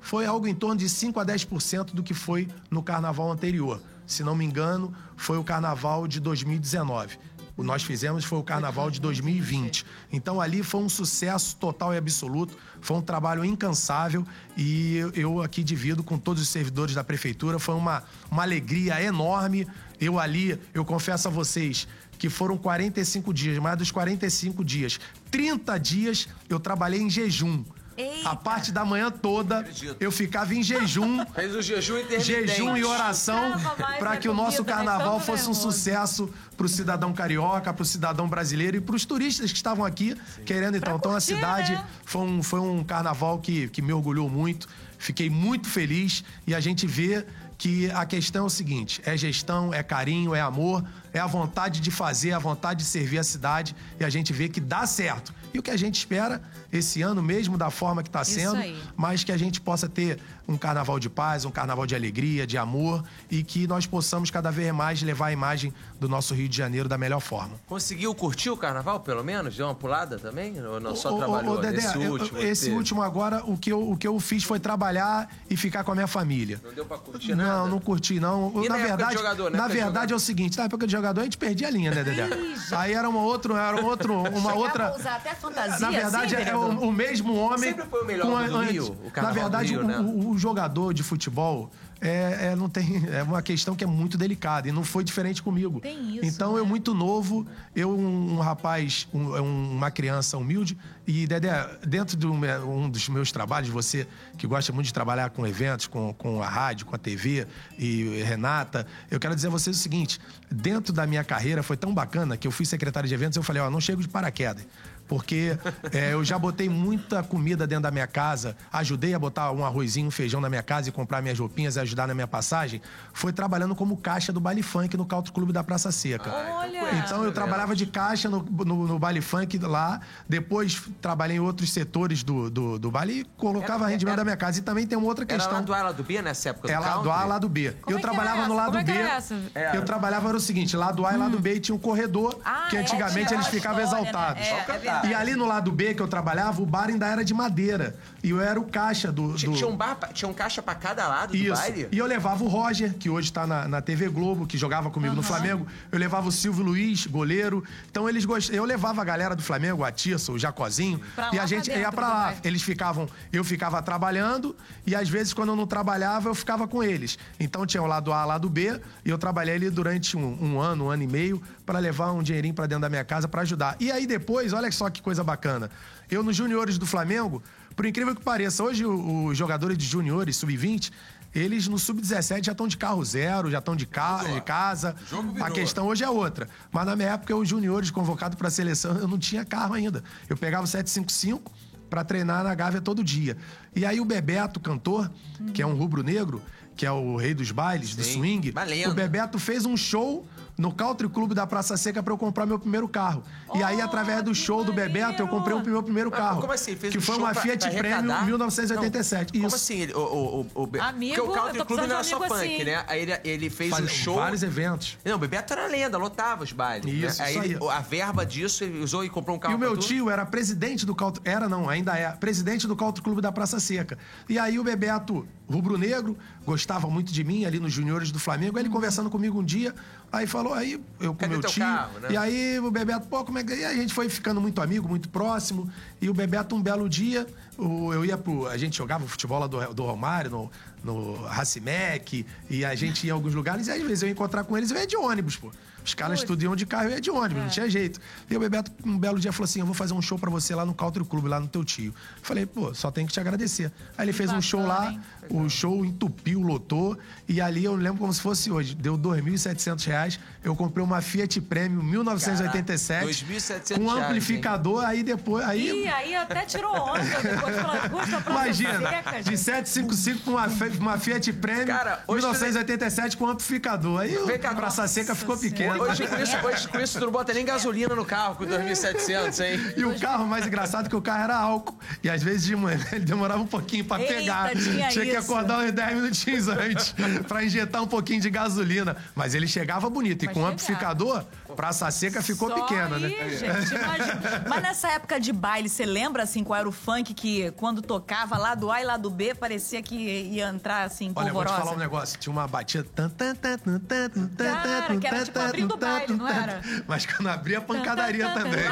[0.00, 3.80] foi algo em torno de 5 a 10% do que foi no carnaval anterior.
[4.06, 7.18] Se não me engano, foi o carnaval de 2019.
[7.56, 9.86] O nós fizemos foi o carnaval de 2020.
[10.12, 14.26] Então ali foi um sucesso total e absoluto, foi um trabalho incansável
[14.56, 19.66] e eu aqui divido com todos os servidores da prefeitura, foi uma, uma alegria enorme.
[20.00, 21.86] Eu ali, eu confesso a vocês
[22.24, 24.98] que foram 45 dias, mais dos 45 dias,
[25.30, 27.62] 30 dias eu trabalhei em jejum.
[27.98, 28.30] Eita!
[28.30, 29.62] A parte da manhã toda
[30.00, 32.46] eu ficava em jejum Fez o jejum intermitente.
[32.46, 33.52] jejum e oração
[33.98, 34.68] para que o nosso né?
[34.72, 39.04] carnaval fosse um sucesso para o cidadão carioca, para o cidadão brasileiro e para os
[39.04, 40.96] turistas que estavam aqui querendo então.
[40.96, 41.86] Então a cidade né?
[42.06, 44.66] foi, um, foi um carnaval que, que me orgulhou muito.
[44.98, 47.26] Fiquei muito feliz e a gente vê
[47.58, 50.82] que a questão é o seguinte: é gestão, é carinho, é amor,
[51.14, 54.48] é a vontade de fazer, a vontade de servir a cidade e a gente vê
[54.48, 55.32] que dá certo.
[55.54, 58.76] E o que a gente espera esse ano, mesmo da forma que está sendo, aí.
[58.96, 62.58] mas que a gente possa ter um carnaval de paz, um carnaval de alegria, de
[62.58, 66.56] amor e que nós possamos cada vez mais levar a imagem do nosso Rio de
[66.56, 67.52] Janeiro da melhor forma.
[67.68, 69.56] Conseguiu curtir o carnaval, pelo menos?
[69.56, 70.60] Deu uma pulada também?
[70.60, 72.38] Ou não, só Ô, trabalhou ô, Dedé, nesse eu- último?
[72.40, 75.92] esse último agora, o que, eu, o que eu fiz foi trabalhar e ficar com
[75.92, 76.60] a minha família.
[76.64, 77.52] Não deu pra curtir nada?
[77.60, 78.50] Não, não curti, não.
[78.64, 80.12] E na na época de verdade, jogador, na na época de verdade jogador?
[80.12, 82.28] é o seguinte, na época de jogador a gente perdia a linha, né, Dedé?
[82.76, 84.88] Aí era uma outro, era um outro, uma Chegava outra.
[84.88, 87.70] a usar até fantasia, Na verdade, assim, é o, o mesmo homem.
[87.70, 89.98] Sempre foi o melhor com do Rio, antes- o Na verdade, Rio, né?
[89.98, 94.18] o- o jogador de futebol é, é, não tem, é uma questão que é muito
[94.18, 95.80] delicada e não foi diferente comigo.
[95.80, 96.68] Tem isso, Então, eu né?
[96.68, 102.26] muito novo, eu um, um rapaz, um- um- uma criança humilde e Dedé, dentro de
[102.26, 102.38] um,
[102.68, 106.48] um dos meus trabalhos, você que gosta muito de trabalhar com eventos, com, com a
[106.48, 107.46] rádio, com a TV
[107.78, 111.92] e Renata, eu quero dizer a vocês o seguinte: dentro da minha carreira foi tão
[111.92, 114.64] bacana que eu fui secretário de eventos, eu falei, ó, não chego de paraquedas.
[115.06, 115.58] Porque
[115.92, 120.08] é, eu já botei muita comida dentro da minha casa, ajudei a botar um arrozinho,
[120.08, 122.80] um feijão na minha casa e comprar minhas roupinhas e ajudar na minha passagem.
[123.12, 126.30] Foi trabalhando como caixa do baile funk no Country Clube da Praça Seca.
[126.32, 126.94] Olha!
[126.94, 131.72] Então eu trabalhava de caixa no, no, no baile funk lá, depois trabalhei em outros
[131.72, 134.58] setores do, do, do baile e colocava Era- rendimento era- da minha casa.
[134.58, 135.54] E também tem uma outra Era questão.
[135.54, 137.72] lá do A, lá do B nessa época É do lado A, lado B.
[137.82, 138.98] Como eu é trabalhava era no lado Como é que B.
[138.98, 139.34] era essa?
[139.54, 139.76] É.
[139.76, 142.76] Eu trabalhava era o seguinte, lado A e lado B tinha um corredor Ah, que
[142.76, 144.10] é, antigamente tinha eles ficavam história, né?
[144.10, 144.42] exaltados.
[144.42, 144.64] É, é.
[145.04, 147.96] E ali no lado B que eu trabalhava, o bar ainda era de madeira.
[148.22, 149.34] E eu era o caixa do.
[149.34, 149.56] Tinha, do...
[149.56, 151.54] tinha um bar, tinha um caixa pra cada lado do Isso.
[151.54, 151.88] baile?
[151.90, 155.14] E eu levava o Roger, que hoje tá na, na TV Globo, que jogava comigo
[155.14, 155.66] no Flamengo.
[155.90, 157.64] Eu levava o Silvio Luiz, goleiro.
[157.90, 158.50] Então eles gost...
[158.52, 161.00] eu levava a galera do Flamengo, a Tirso, o Jacozinho.
[161.14, 162.34] Pra e lá a gente pra ia pra do lá.
[162.44, 163.08] Eles ficavam.
[163.32, 167.18] Eu ficava trabalhando e às vezes, quando eu não trabalhava, eu ficava com eles.
[167.40, 170.86] Então tinha o lado A, lado B, e eu trabalhei ali durante um, um ano,
[170.86, 173.76] um ano e meio, pra levar um dinheirinho pra dentro da minha casa pra ajudar.
[173.80, 175.70] E aí depois, olha só que coisa bacana.
[176.10, 177.42] Eu, nos juniores do Flamengo,
[177.74, 180.90] por incrível que pareça, hoje os jogadores de juniores, sub-20,
[181.34, 184.94] eles no sub-17 já estão de carro zero, já estão de, ca de casa.
[185.40, 186.48] A questão hoje é outra.
[186.70, 190.04] Mas na minha época, os juniores convocados pra seleção, eu não tinha carro ainda.
[190.28, 191.50] Eu pegava o 755
[191.90, 193.36] pra treinar na Gávea todo dia.
[193.74, 195.10] E aí o Bebeto, cantor,
[195.52, 196.40] que é um rubro-negro,
[196.76, 198.90] que é o rei dos bailes, do Sim, swing, uma lenda.
[198.90, 202.58] o Bebeto fez um show no Country Clube da Praça Seca pra eu comprar meu
[202.58, 203.24] primeiro carro.
[203.54, 206.40] e aí, através do show do Bebeto, eu comprei o meu primeiro Mas carro.
[206.40, 206.76] como assim?
[206.76, 208.24] Fez que um foi uma pra- Fiat pra Premium arrecadar?
[208.26, 209.32] 1987.
[209.32, 209.56] Como Isso.
[209.56, 209.80] assim?
[209.80, 212.32] Ele- O, o, o, Amigo, Porque o Country tô Club não era de só funk,
[212.32, 212.64] assim.
[212.64, 212.84] né?
[212.86, 214.16] Aí ele, ele fez Faz um show...
[214.16, 214.98] vários eventos.
[215.04, 216.86] Não, o Bebeto era lenda, lotava os bailes.
[216.86, 216.92] né?
[217.08, 217.68] Isso, aí, isso ele- aí.
[217.70, 220.86] a verba disso ele usou e comprou um carro E o meu tio era presidente
[220.86, 221.22] do Country...
[221.24, 222.10] Era não, ainda é.
[222.12, 223.98] Presidente do Country Clube da Praça Seca.
[224.28, 228.56] E aí o Bebeto, rubro-negro, gostava muito de mim ali nos juniores do Flamengo.
[228.58, 229.74] Aí ele conversando comigo um dia,
[230.14, 231.62] aí falou, aí eu com Cadê meu teu tio.
[231.62, 232.08] carro, né?
[232.10, 233.54] E aí o Bebeto, pô, como é que...
[233.54, 235.70] E a gente foi ficando muito amigo, muito próximo.
[236.00, 237.26] E o Bebeto, um belo dia,
[237.58, 238.46] eu ia pro...
[238.46, 240.50] A gente jogava futebol lá do, do Romário, no,
[240.82, 244.44] no Racimec, e a gente ia em alguns lugares, e às vezes eu ia encontrar
[244.44, 245.50] com eles, eu ia de ônibus, pô.
[245.84, 246.28] Os caras Putz.
[246.28, 247.42] tudo iam de carro, eu ia de ônibus, É.
[247.42, 248.00] não tinha jeito.
[248.30, 250.54] E o Bebeto, um belo dia, falou assim: Eu vou fazer um show pra você
[250.54, 251.94] lá no Country Club, lá no teu tio.
[252.22, 253.70] Falei, pô, só tenho que te agradecer.
[253.98, 255.00] Aí ele fez um show bacana, lá, hein?
[255.30, 256.96] O show entupiu, lotou.
[257.28, 258.74] E ali eu lembro como se fosse hoje.
[258.74, 260.20] Deu 2.700 reais.
[260.42, 263.24] Eu comprei uma Fiat Premium 1987.
[263.24, 265.44] Caraca, 2.700 Com um reais, amplificador, aí depois.
[265.46, 267.00] Aí, Ih, aí até tirou onda.
[267.00, 269.38] Depois falou, custa pra Imagina, seca, de gente.
[269.38, 270.46] 755 com uma,
[270.78, 274.00] uma Fiat Premium Cara, hoje 1987 com amplificador.
[274.00, 275.82] Aí o Vem cá, Praça nossa Seca ficou pequeno.
[275.82, 279.44] Hoje com, isso, hoje com isso tu não bota nem gasolina no carro com 2.700,
[279.44, 279.74] hein?
[279.76, 281.78] E o carro mais engraçado é que o carro era álcool.
[282.02, 284.50] E às vezes de manhã ele demorava um pouquinho pra Eita, pegar.
[284.90, 285.30] tinha que isso.
[285.32, 286.94] acordar uns 10 minutinhos antes
[287.28, 288.96] pra injetar um pouquinho de gasolina.
[289.14, 290.22] Mas ele chegava bonito.
[290.24, 290.52] E Mas com o chegava.
[290.52, 293.08] amplificador, Praça Seca ficou Só pequena, aí, né?
[293.30, 294.44] gente, imagina.
[294.48, 298.36] Mas nessa época de baile, você lembra assim qual era o funk que quando tocava
[298.36, 301.42] lá do A e lá do B parecia que ia entrar assim Olha, eu vou
[301.42, 301.58] te polvorosa?
[301.64, 302.18] falar um negócio.
[302.18, 302.84] Tinha uma batida.
[302.94, 305.78] tan, tan, tan, tan, tan, tan, tan, Cara, que era tan, tipo tan, abrindo o
[305.78, 306.32] tan, baile, tan, não tan.
[306.34, 306.60] era?
[306.86, 308.64] Mas quando abria, pancadaria também.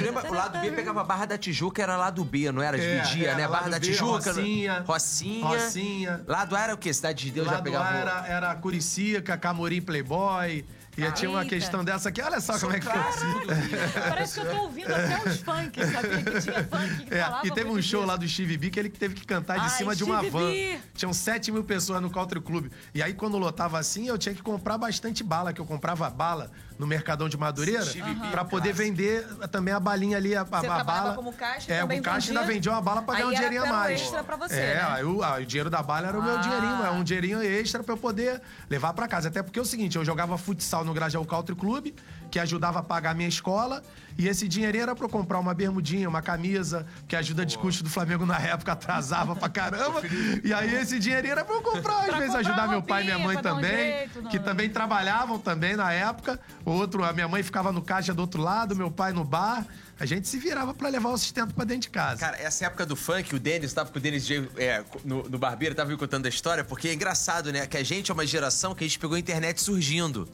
[0.00, 0.30] Lembra?
[0.30, 2.76] O lado B pegava a Barra da Tijuca, era lá do B, não era?
[2.78, 3.48] É, Dividia, é, né?
[3.48, 4.32] Barra da B, Tijuca.
[4.32, 4.84] Rocinha.
[4.86, 5.46] Rocinha.
[5.46, 6.24] Rocinha.
[6.26, 6.92] Lado A era o quê?
[6.92, 7.84] Cidade de Deus já Lá do pegava.
[7.84, 10.64] ar era, era Curicica, Camorim Playboy.
[10.96, 11.54] E tinha uma Eita.
[11.56, 12.22] questão dessa aqui.
[12.22, 12.94] Olha só como é que foi.
[14.08, 17.50] Parece que eu tô ouvindo até os funk, sabia que tinha funk que É, e
[17.50, 18.06] teve um show disso.
[18.06, 20.30] lá do Steve B que ele teve que cantar de Ai, cima de uma Steve
[20.30, 20.50] van.
[20.50, 20.78] B.
[20.94, 22.70] Tinham 7 mil pessoas no Country Club.
[22.94, 26.50] E aí, quando lotava assim, eu tinha que comprar bastante bala, que eu comprava bala
[26.78, 30.66] no Mercadão de Madureira, B, pra poder vender também a balinha ali, a, a, Você
[30.66, 31.14] a bala.
[31.14, 32.40] como caixa É, com caixa vendia?
[32.40, 34.00] ainda vendia uma bala pra ganhar um dinheirinho a mais.
[34.00, 34.82] extra pra você, é, né?
[34.88, 36.40] aí o, ah, o dinheiro da bala era o meu Ah.
[36.40, 39.28] dinheirinho, é um dinheirinho extra pra eu poder levar pra casa.
[39.28, 41.94] Até porque é o seguinte, eu jogava futsal no Grajaú Country Club,
[42.34, 43.80] que ajudava a pagar a minha escola,
[44.18, 47.56] e esse dinheirinho era pra eu comprar uma bermudinha, uma camisa, que a ajuda de
[47.56, 50.02] custo do Flamengo na época atrasava pra caramba.
[50.42, 53.02] E aí esse dinheirinho era pra eu comprar, às Pra vezes comprar ajudar meu pai
[53.02, 56.40] e minha mãe dar um também, jeito, que também trabalhavam também na época.
[56.64, 59.64] O outro, a minha mãe ficava no caixa do outro lado, meu pai no bar.
[60.00, 62.18] A gente se virava pra levar o sustento pra dentro de casa.
[62.18, 65.38] Cara, essa época do funk, o Denis, tava com o Denis J, é, no, no
[65.38, 67.64] Barbeiro, tava me contando a história, porque é engraçado, né?
[67.64, 70.28] Que a gente é uma geração que a gente pegou a internet surgindo.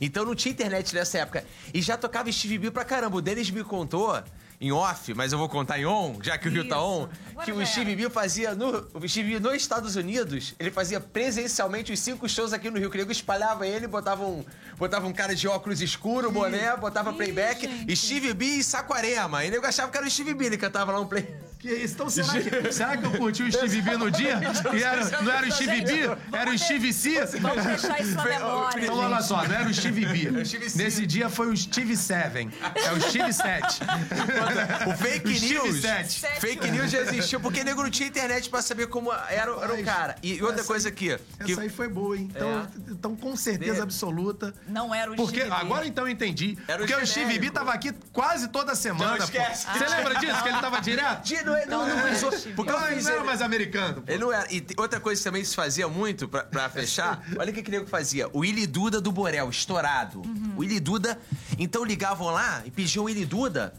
[0.00, 1.44] Então não tinha internet nessa época.
[1.72, 3.16] E já tocava Steve B pra caramba.
[3.16, 4.22] O Denis me contou
[4.60, 6.84] em off, mas eu vou contar em on, já que o Rio tá Isso.
[6.84, 7.66] on, Agora que o.
[7.66, 12.52] Steve B fazia no, o Steve nos Estados Unidos, ele fazia presencialmente os cinco shows
[12.52, 12.90] aqui no Rio.
[12.90, 14.44] Que espalhava ele, botava um,
[14.76, 17.92] botava um cara de óculos escuro, boné, botava Ih, playback, gente.
[17.92, 19.44] e Steve B e Saquarema.
[19.44, 21.36] E nego achava que era o Steve B, ele cantava lá um play.
[21.58, 21.94] Que isso?
[21.94, 24.38] Então será que, será que eu curti o Steve B no dia?
[24.72, 25.92] E era, não era o Steve B?
[26.32, 27.24] Era o Steve C?
[27.40, 28.84] Vamos deixar isso na memória.
[28.84, 30.44] Então olha só, não era o Steve B.
[30.44, 30.58] C.
[30.76, 32.50] Nesse dia foi o Steve Seven.
[32.74, 33.80] É o Steve 7.
[34.86, 35.80] O fake O news.
[35.80, 36.20] Sete.
[36.40, 39.84] Fake news já existiu, porque nego não tinha internet pra saber como era, era o
[39.84, 40.16] cara.
[40.22, 41.18] E, outra essa coisa aqui.
[41.44, 42.28] Que, Essa aí foi boa, hein?
[42.34, 42.66] Então, É.
[42.92, 44.54] então com certeza absoluta.
[44.66, 45.56] Não era o Porque Steve B.
[45.56, 46.56] agora então eu entendi.
[46.66, 49.16] Era o porque o Steve B tava aqui quase toda semana.
[49.16, 49.66] Não esquece.
[49.72, 50.42] Você lembra disso?
[50.42, 51.22] Que ele tava direto?
[51.24, 52.54] De- não, não, não.
[52.56, 54.02] Porque eu Não, ele não era mais americano.
[54.02, 54.10] pô.
[54.12, 54.52] Ele não era.
[54.52, 57.70] E outra coisa que também se fazia muito, pra, pra fechar, olha o que que
[57.70, 58.28] nego fazia.
[58.32, 60.22] O Willy Duda do Borel, estourado.
[60.56, 61.18] O Willy Duda.
[61.58, 63.72] Então ligavam lá e pediam o Willy Duda.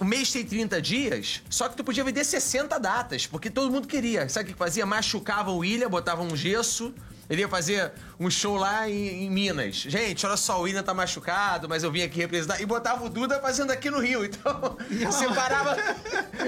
[0.00, 3.88] O mês tem 30 dias, só que tu podia vender 60 datas, porque todo mundo
[3.88, 4.28] queria.
[4.28, 4.86] Sabe o que fazia?
[4.86, 6.94] Machucava o William, botava um gesso.
[7.30, 9.76] Ele ia fazer um show lá em, em Minas.
[9.76, 12.60] Gente, olha só, o William tá machucado, mas eu vim aqui representar.
[12.60, 14.24] E botava o Duda fazendo aqui no Rio.
[14.24, 14.76] Então,
[15.12, 15.76] separava,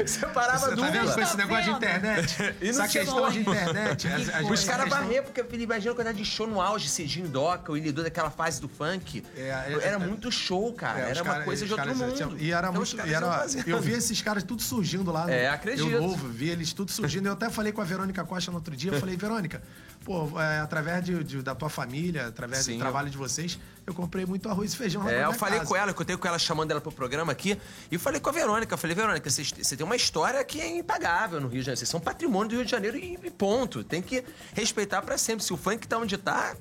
[0.07, 0.91] separava Você tá dupla.
[0.91, 2.55] vendo com esse Tá negócio de internet?
[2.61, 4.09] E Essa questão de internet.
[4.09, 7.29] as- as- Os as caras varrer, porque imagina a quantidade de show no auge, Cidinho
[7.29, 9.23] Doca, o Illidu daquela fase do funk.
[9.37, 11.01] É, é, era é, muito show, cara.
[11.01, 12.15] É, era uma cara- coisa de outro caras mundo.
[12.15, 12.97] tinham- E era Então, muito.
[13.07, 15.27] e era- eu vi esses caras tudo surgindo lá.
[15.27, 15.89] No, É, acredito.
[15.89, 17.27] Eu novo, vi eles tudo surgindo.
[17.27, 18.93] Eu até falei com a Verônica Costa no outro dia.
[18.93, 19.63] Eu falei, Verônica,
[20.05, 22.75] pô, é, através de, de- da tua família, através Sim.
[22.75, 25.69] do trabalho de vocês, eu comprei muito arroz e feijão lá É, eu falei casa.
[25.69, 27.59] com ela, eu contei com ela chamando ela pro programa aqui.
[27.91, 28.73] E eu falei com a Verônica.
[28.73, 31.79] Eu falei, Verônica, você, tem uma história que é impagável no Rio de Janeiro.
[31.79, 33.83] Vocês são patrimônio do Rio de Janeiro e, e ponto.
[33.85, 34.25] Tem que
[34.55, 35.45] respeitar pra sempre.
[35.45, 36.55] Se o funk tá onde tá,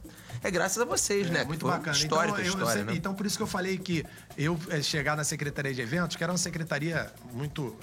[0.44, 1.42] é graças a vocês, né?
[1.42, 1.96] É, muito Foi bacana.
[1.96, 2.98] Histórica, então, eu- eu história, sempre- né?
[2.98, 4.04] então, por isso que eu falei que
[4.38, 7.76] eu eh, chegar na Secretaria de Eventos, que era uma secretaria muito.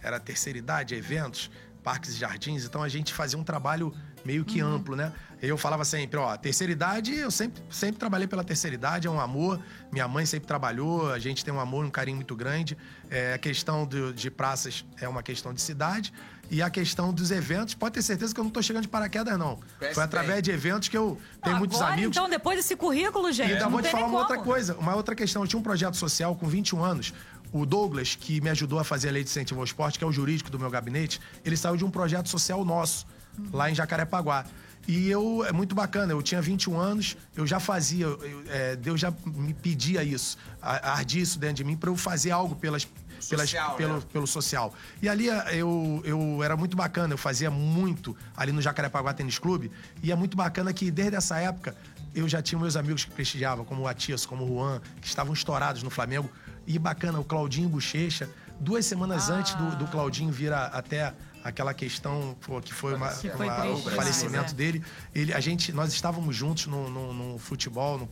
[0.00, 1.50] Era a terceira idade, eventos,
[1.88, 5.10] parques e jardins, então a gente fazia um trabalho meio que amplo, né?
[5.40, 9.18] Eu falava sempre, ó, terceira idade, eu sempre, sempre trabalhei pela terceira idade, é um
[9.18, 9.58] amor.
[9.90, 12.76] Minha mãe sempre trabalhou, a gente tem um amor, um carinho muito grande.
[13.08, 16.12] É, a questão do- de praças é uma questão de cidade.
[16.50, 19.38] E a questão dos eventos, pode ter certeza que eu não tô chegando de paraquedas,
[19.38, 19.58] não.
[19.78, 20.42] Conhece Foi através bem.
[20.42, 22.16] de eventos que eu tenho muitos Agora, amigos.
[22.16, 25.14] então, depois desse currículo, gente, E ainda vou te falar uma outra coisa, uma outra
[25.14, 25.42] questão.
[25.42, 27.12] Eu tinha um projeto social com 21 anos.
[27.52, 30.06] O Douglas, que me ajudou a fazer a lei de incentivo ao esporte, que é
[30.06, 33.06] o jurídico do meu gabinete, ele saiu de um projeto social nosso,
[33.52, 34.44] lá em Jacarepaguá.
[34.86, 38.98] E eu, é muito bacana, eu tinha 21 anos, eu já fazia, eu- é, Deus
[39.00, 43.50] já me pedia isso, ardia isso dentro de mim para eu fazer algo pelas, pelas,
[43.50, 44.02] Social, pelo, né?
[44.12, 44.72] pelo social.
[45.02, 49.38] E ali eh, eu, eu era muito bacana, eu fazia muito ali no Jacarepaguá Tênis
[49.38, 49.70] Clube,
[50.02, 51.76] e é muito bacana que desde essa época
[52.14, 55.32] eu já tinha meus amigos que prestigiavam, como o Atias, como o Juan, que estavam
[55.34, 56.30] estourados no Flamengo.
[56.68, 58.28] E bacana, o Claudinho Bochecha.
[58.60, 61.14] Duas semanas antes do, do Claudinho vir a- até
[61.44, 64.54] aquela questão pô, que foi, uma, Que foi uma- triste o falecimento demais, é.
[64.54, 64.84] dele.
[65.14, 68.08] Ele, a gente, nós estávamos juntos no, no- no futebol, no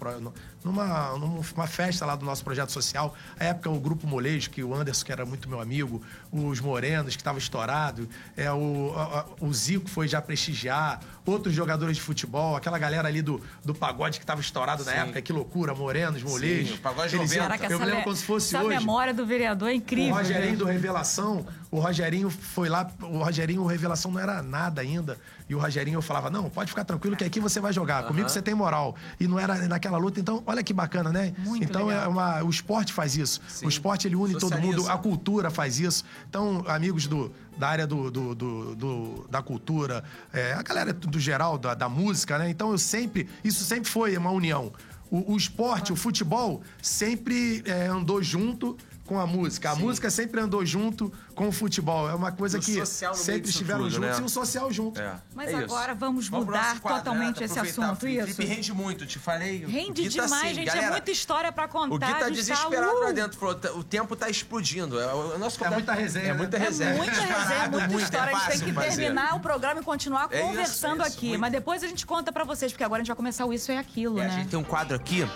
[0.65, 3.15] numa, numa festa lá do nosso projeto social.
[3.39, 6.03] A época, o Grupo Molejo, que o Anderson, que era muito meu amigo,
[6.33, 11.55] os Morenos, que estava estourado, é, o, a- a- o Zico foi já prestigiar, outros
[11.55, 14.99] jogadores de futebol, aquela galera ali do, do pagode que estava estourado na Sim.
[14.99, 16.77] época, que loucura, Morenos, Molejos.
[16.79, 17.59] o pagode Eles iam- 90.
[17.59, 18.79] Caraca, eu me lembro como se fosse essa hoje.
[18.79, 20.15] memória do vereador é incrível.
[20.15, 20.57] O Rogerinho né?
[20.57, 21.47] do Revelação,
[21.77, 25.19] o Rogerinho foi lá, o Rogerinho, o Revelação não era nada ainda.
[25.49, 28.05] E o Rogerinho eu falava: não, pode ficar tranquilo que aqui você vai jogar.
[28.05, 28.97] Comigo você tem moral.
[29.21, 30.19] E não era naquela luta.
[30.19, 31.35] Então, olha que bacana, né?
[31.39, 32.05] Muito então legal.
[32.05, 32.43] é uma.
[32.43, 33.41] O esporte faz isso.
[33.63, 34.77] O esporte ele une todo Socializa.
[34.79, 36.05] mundo, a cultura faz isso.
[36.29, 40.03] Então, amigos do, da área do, do- do- do- da cultura,
[40.33, 42.49] é, a galera do geral, da, da música, né?
[42.51, 43.29] Então eu sempre.
[43.45, 44.73] Isso sempre foi uma união.
[45.09, 49.71] O, o esporte, o futebol, sempre é, andou junto com a música.
[49.71, 52.09] A música sempre andou junto com o futebol.
[52.11, 54.23] É uma coisa O que social no meio sempre estiveram tudo, juntos né?
[54.23, 55.01] e o social junto.
[55.01, 55.15] É.
[55.35, 55.63] Mas É isso.
[55.65, 57.47] agora vamos mudar quadro, totalmente né?
[57.47, 58.43] esse assunto, Felipe isso.
[58.43, 59.65] rende muito, te falei.
[59.65, 60.67] O Rende Gui tá demais, assim, gente.
[60.67, 61.95] galera, é muita história pra contar.
[61.95, 63.05] O Gui tá gente desesperado uh!
[63.05, 63.39] lá dentro.
[63.39, 64.99] Falou, "Tá- o tempo tá explodindo.
[65.01, 66.35] É, o nosso É muita resenha, É né?
[66.39, 66.95] muita É resenha.
[66.95, 68.31] Muita resenha, muita Muito, história.
[68.31, 71.37] é a gente tem que terminar o programa e continuar É conversando é aqui.
[71.39, 73.71] Mas depois a gente conta pra vocês, porque agora a gente vai começar o Isso
[73.71, 74.31] é Aquilo, E a né?
[74.31, 75.27] gente tem um quadro aqui,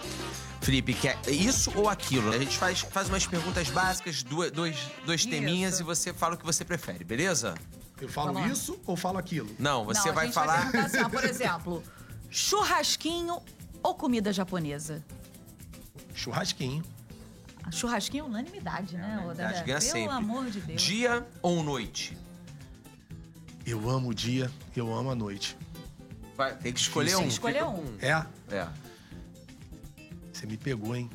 [0.61, 2.31] Felipe, que é isso ou aquilo.
[2.31, 5.83] A gente faz, faz umas perguntas básicas, duas, dois, dois teminhas Isso.
[5.83, 7.55] e você fala o que você prefere, beleza?
[8.01, 8.53] Eu falo Vamos lá.
[8.55, 9.49] isso ou falo aquilo?
[9.59, 10.71] Não, você Não, a vai gente falar.
[10.71, 11.83] Vai assim, ó, por exemplo,
[12.31, 13.41] churrasquinho
[13.83, 15.03] ou comida japonesa?
[16.15, 16.83] Churrasquinho.
[17.71, 19.23] Churrasquinho é unanimidade, né?
[19.29, 20.09] que ganha Pelo sempre.
[20.09, 20.83] amor de Deus.
[20.83, 22.17] Dia ou noite?
[23.65, 25.57] Eu amo o dia, eu amo a noite.
[26.37, 27.23] Vai, tem que escolher Tem um.
[27.23, 27.85] que escolher um.
[28.01, 28.27] É?
[28.51, 28.67] É.
[30.41, 31.11] Você me pegou, hein?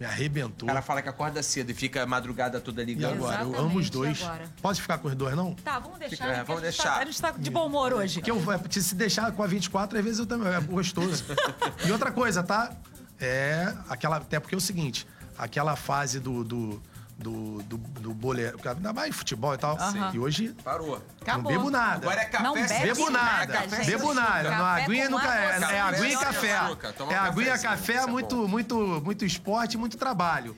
[0.00, 0.66] Me arrebentou.
[0.66, 3.16] O cara fala que acorda cedo e fica a madrugada toda E ligando.
[3.16, 3.42] agora?
[3.42, 4.22] Eu amo os e dois.
[4.22, 4.44] agora?
[4.62, 5.52] Pode ficar com os dois, não?
[5.56, 6.16] Tá, vamos deixar.
[6.16, 6.94] Fica- é, vamos a gente deixar.
[6.94, 8.14] Tá, a gente tá de bom humor hoje.
[8.14, 10.48] Porque eu, é, se deixar com a 24, às vezes eu também.
[10.50, 11.24] É gostoso.
[11.86, 12.72] e outra coisa, tá?
[13.20, 14.16] É aquela.
[14.16, 16.82] Até porque é o seguinte: aquela fase do, do,
[17.18, 18.58] do, do, do boleiro.
[18.64, 19.76] Ainda mais futebol e tal.
[19.76, 20.12] Aham.
[20.14, 21.02] E hoje Parou.
[21.20, 21.42] Acabou.
[21.42, 22.06] não bebo nada.
[22.06, 23.86] Agora é café Não sem bebe Bebo nada, nada, gente.
[23.86, 24.50] bebo nada.
[24.50, 25.54] Não, Café aguinha com nunca é.
[25.56, 26.48] água, É aguinha e café.
[26.48, 30.56] É aguinha, cafezinho, café, é muito, muito, muito esporte, muito trabalho.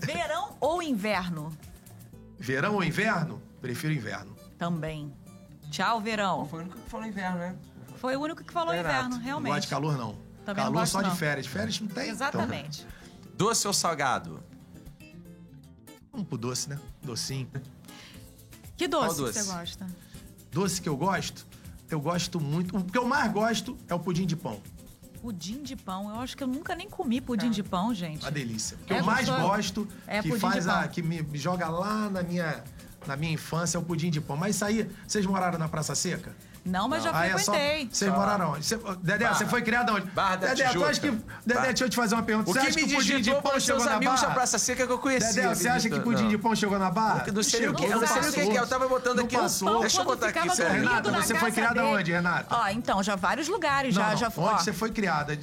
[0.00, 1.56] Verão ou inverno?
[2.38, 3.42] Verão ou inverno?
[3.60, 4.34] Prefiro inverno.
[4.58, 5.12] Também.
[5.70, 6.46] Tchau, verão.
[6.46, 7.56] Foi o único que falou inverno, né?
[8.00, 9.50] Foi o único que falou Renato, inverno, Não realmente.
[9.52, 10.12] gosto de calor, não.
[10.44, 11.16] Também não calor gosto, só de não.
[11.16, 11.46] férias.
[11.46, 12.08] Férias não tem?
[12.08, 12.86] Exatamente.
[13.34, 14.42] Doce ou salgado?
[16.18, 16.76] Vamos pro doce, né?
[17.00, 17.48] Docinho.
[18.76, 19.38] Que doce, Qual doce?
[19.38, 19.86] que você gosta?
[20.50, 21.46] Doce que eu gosto?
[21.88, 22.76] Eu gosto muito.
[22.76, 24.60] O que eu mais gosto é o pudim de pão.
[25.22, 26.10] Pudim de pão.
[26.10, 28.22] Eu acho que eu nunca nem comi pudim de pão, gente.
[28.22, 28.76] Uma delícia.
[28.82, 29.48] O que É eu mais gostoso.
[29.48, 30.80] gosto, É que pudim faz de a.
[30.80, 30.88] pão.
[30.88, 32.64] que me joga lá na minha,
[33.06, 34.36] na minha infância, é o pudim de pão.
[34.36, 36.34] Mas isso aí, vocês moraram na Praça Seca?
[36.68, 37.88] Não, mas já Aí é frequentei.
[37.90, 38.76] Vocês moraram onde?
[39.02, 39.34] Dedé, Barra.
[39.34, 40.06] você foi criado onde?
[40.10, 40.90] Barra da Dedé, tu Tijuca.
[40.90, 41.10] acha que.
[41.10, 41.66] Dedé, Barra.
[41.66, 42.50] deixa eu te fazer uma pergunta.
[42.50, 44.14] O você que acha me que o pudim de digitou pão chegou seus na amigos
[44.20, 44.34] da barra?
[44.34, 45.42] Praça Seca que eu conhecia.
[45.42, 46.28] Dedé, você acha que o pudim Não.
[46.30, 47.24] de pão chegou na barra?
[47.32, 48.60] Não sei o que, eu Não não sei o que é.
[48.60, 49.36] Eu tava botando Não aqui.
[49.36, 49.80] passou.
[49.80, 52.54] Deixa eu botar aqui, dormindo Renata, na você foi criada onde, Renata?
[52.54, 53.94] Ó, então, já vários lugares.
[53.94, 54.16] Não, já, não.
[54.16, 55.38] já Onde você foi criada?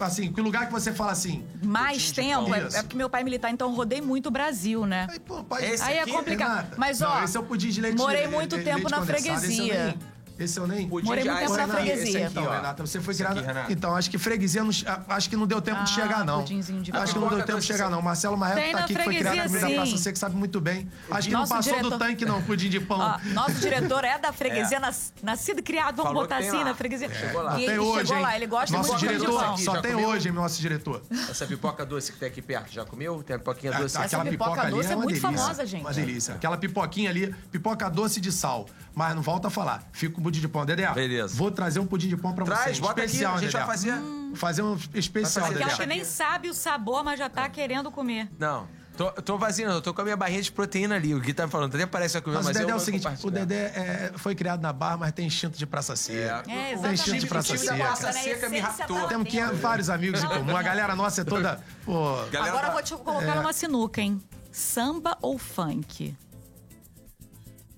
[0.00, 1.44] Assim, que lugar que você fala assim?
[1.62, 2.54] Mais tempo.
[2.54, 5.06] É, é porque meu pai é militar, então rodei muito o Brasil, né?
[5.10, 6.56] Aí, pô, pai, Esse Aí é complicado.
[6.56, 9.94] Renata, Mas, não, ó, esse é o pudim de leite morei muito tempo na freguesia.
[10.38, 10.86] Esse eu nem...
[10.88, 12.26] Pudim Morei de muito ah, tempo na aqui, freguesia.
[12.26, 12.42] Então.
[12.50, 13.40] Renata, você foi criada.
[13.62, 14.70] aqui, então, acho que freguesia não,
[15.08, 16.44] acho que não deu tempo de Ah, chegar, não.
[16.44, 18.02] de acho que não deu tempo de chegar, não.
[18.02, 19.74] Marcelo Marreco tá na aqui, que foi criado da sim.
[19.74, 20.88] Praça Seca, sabe muito bem.
[21.10, 22.98] Acho que Nosso não passou diretor- do tanque, não, pudim de pão.
[22.98, 26.58] Ó, nosso diretor é da freguesia, nas- nascido e criado, vamos Falou botar que assim,
[26.58, 26.64] lá.
[26.64, 27.08] na freguesia.
[27.12, 27.58] Chegou lá.
[27.58, 28.22] E ele tem hoje, chegou hein?
[28.22, 29.56] lá, ele gosta Nosso muito de diretor, pão.
[29.56, 31.02] só tem hoje, nosso diretor.
[31.30, 33.22] Essa pipoca doce que tem aqui perto, já comeu?
[33.22, 33.96] Tem a pipoquinha Ah, doce.
[33.96, 35.80] Aquela pipoca doce é, é muito famosa, gente.
[35.80, 36.34] Uma delícia.
[36.34, 38.66] Aquela pipoquinha ali, pipoca doce de sal.
[38.94, 39.82] Mas não volta a falar.
[39.92, 40.64] Fica com pudim de pão.
[40.66, 41.34] Dedé, Beleza.
[41.36, 42.78] vou trazer um pudim de pão pra Traz, vocês.
[42.80, 43.58] bota aqui, especial, a gente Dedé.
[43.58, 43.94] vai fazer.
[44.34, 45.62] Fazer um especial, Dedé.
[45.64, 48.28] Aquela que nem sabe o sabor, mas já tá querendo comer.
[48.38, 48.66] Não,
[48.96, 49.68] tô, tô vazio.
[49.68, 51.14] Eu tô com a minha barrinha de proteína ali.
[51.14, 52.74] O Gui tá me falando, até parece que vai comer, Mas o mas, Dedé eu
[52.74, 53.30] é o seguinte, o.
[53.30, 56.42] Dedé é, foi criado na Barra, mas tem instinto de praça seca.
[56.48, 56.72] É.
[56.72, 57.20] É, O Tem instinto exatamente.
[57.20, 57.76] de praça seca.
[57.76, 59.00] Praça Seca me raptou.
[59.00, 59.56] tá Temos que dentro.
[59.56, 60.56] vários amigos em comum.
[60.56, 61.60] A galera nossa é toda.
[61.84, 64.20] Pô, Galera Agora eu vou te colocar numa sinuca, hein?
[64.52, 66.16] Samba ou funk?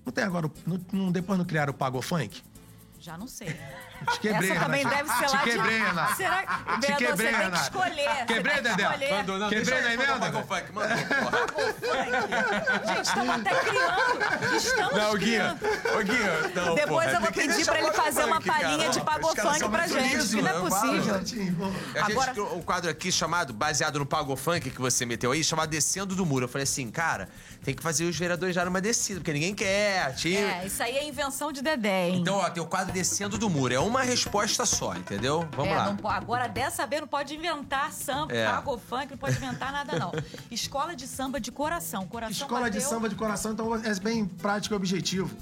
[0.09, 0.49] Não tem agora.
[0.91, 2.41] não- depois não criaram o Pago Funk?
[3.09, 3.47] Já não sei.
[4.11, 5.51] Te quebrei, Essa também deve ser Te lá de...
[5.51, 6.15] quebrei, Renato.
[6.15, 6.79] Será que...
[6.79, 8.25] Te quebrei, você tem que escolher.
[8.27, 9.17] Quebrei, Dedé?
[9.17, 10.71] Mandou, Quebrei na o emenda, Pago Funk.
[10.71, 10.97] Mandou.
[12.93, 14.55] Gente, estamos até criando.
[14.55, 15.17] Estamos Não, criando.
[15.19, 15.57] Guia.
[15.97, 16.51] Ô, Guia.
[16.55, 17.17] Não, Depois porra.
[17.17, 20.49] eu vou pedir pra ele fazer uma palhinha de pagou funk pra gente, que não
[20.49, 20.69] é falo.
[20.69, 21.15] possível.
[21.15, 25.31] A gente Agora- criou um quadro aqui chamado, baseado no Pago Funk que você meteu
[25.31, 26.45] aí, chamado Descendo do Muro.
[26.45, 27.27] Eu falei assim, cara,
[27.63, 30.13] tem que fazer os vereadores já numa descida, porque ninguém quer.
[30.13, 30.35] Time.
[30.37, 32.19] É, isso aí é invenção de Dedé, hein?
[32.21, 33.73] Então, ó, tem o quadro Descendo do Muro.
[33.73, 35.47] É uma resposta só, entendeu?
[35.55, 35.93] Vamos É, lá.
[36.01, 38.45] não agora, dessa vez, não pode inventar samba, É.
[38.45, 40.11] pago funk, não pode inventar nada, não.
[40.51, 42.05] Escola de samba de coração.
[42.05, 45.33] coração Escola de bateu- samba de coração, então é bem prático e objetivo.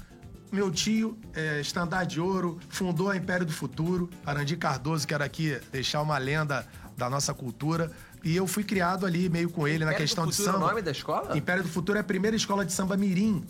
[0.52, 5.24] Meu tio, é, estandarte de ouro, fundou a Império do Futuro, Arandi Cardoso, que era
[5.24, 6.64] aqui deixar uma lenda
[6.96, 7.90] da nossa cultura.
[8.24, 10.50] E eu fui criado ali meio com ele na Império do questão de Futuro é
[10.50, 10.68] o samba.
[10.70, 11.36] nome da escola?
[11.36, 13.44] Império do Futuro é a primeira escola de samba mirim.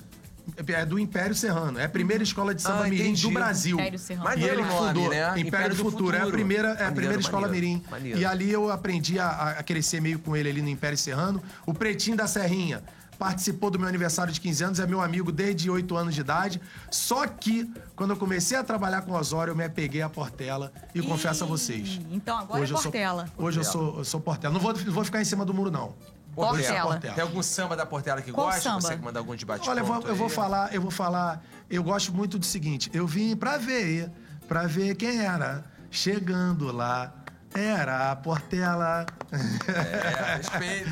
[0.57, 1.79] É do Império Serrano.
[1.79, 3.23] É a primeira escola de samba Ah, mirim entendi.
[3.23, 3.77] do Brasil.
[3.79, 4.27] Império Serrano.
[4.27, 5.41] E Maneiro ele fundou né?
[5.41, 6.17] Império, do Futuro.
[6.17, 7.85] É a primeira, é a primeira escola maneiro, mirim.
[7.91, 8.19] maneiro.
[8.19, 9.29] E ali eu aprendi a,
[9.59, 11.43] a crescer meio com ele ali no Império Serrano.
[11.67, 12.83] O Pretinho da Serrinha
[13.19, 16.61] participou do meu aniversário de 15 anos, é meu amigo desde 8 anos de idade.
[16.91, 20.73] Só que, quando eu comecei a trabalhar com o Osório, eu me apeguei à Portela
[20.95, 22.01] e confesso a vocês.
[22.13, 23.29] Então agora é eu sou- Portela.
[23.37, 24.55] hoje eu sou, eu sou Portela.
[24.55, 25.95] Não vou, não vou ficar em cima do muro, não.
[26.39, 26.97] Sou Portela.
[26.99, 28.61] Tem algum samba da Portela que Qual gosta?
[28.63, 28.81] samba?
[28.81, 31.43] Você que manda algum debate Olha, eu vou, eu vou falar, eu vou falar.
[31.69, 34.11] Eu gosto muito do seguinte: eu vim pra ver,
[34.47, 35.65] pra ver quem era.
[35.91, 37.15] Chegando lá,
[37.55, 39.07] era a Portela.
[39.33, 40.89] É, respeito.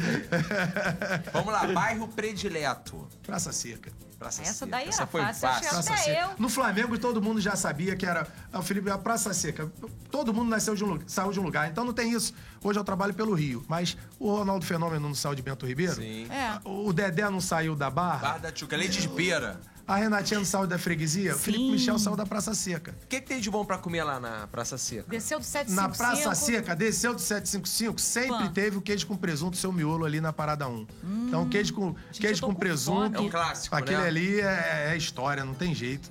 [1.32, 3.06] Vamos lá, bairro predileto.
[3.22, 3.90] Praça Seca.
[4.18, 4.70] Praça Essa Seca.
[4.70, 5.68] daí Essa era foi fácil, fácil.
[5.70, 6.20] Praça Seca.
[6.20, 6.28] eu.
[6.38, 8.26] No Flamengo, todo mundo já sabia que era.
[8.52, 9.70] Ah, O Felipe, a Praça Seca.
[10.10, 11.68] Todo mundo nasceu de um, lu- saiu de um lugar.
[11.70, 12.32] Então não tem isso.
[12.62, 13.62] Hoje eu trabalho pelo Rio.
[13.68, 15.96] Mas o Ronaldo Fenômeno não saiu de Bento Ribeiro.
[15.96, 16.26] Sim.
[16.30, 16.58] É.
[16.64, 18.18] O Dedé não saiu da Barra.
[18.18, 19.60] Barra da Tchuca, leite de pera.
[19.88, 21.34] A Renatinha não saiu da freguesia.
[21.34, 21.70] O Felipe Sim.
[21.70, 22.92] Michel saiu da Praça Seca.
[23.04, 25.04] O que, que tem de bom pra comer lá na Praça Seca?
[25.08, 25.96] Desceu do Na 755.
[25.96, 28.52] Praça Seca, desceu do 755, sempre Pã.
[28.52, 30.86] teve o queijo com presunto, seu miolo ali na parada 1.
[31.28, 33.00] então, queijo com, queijo eu tô com com presunto.
[33.14, 33.16] fome.
[33.16, 34.06] É um clássico, Aquele né?
[34.08, 36.10] ali é, é história, não tem jeito.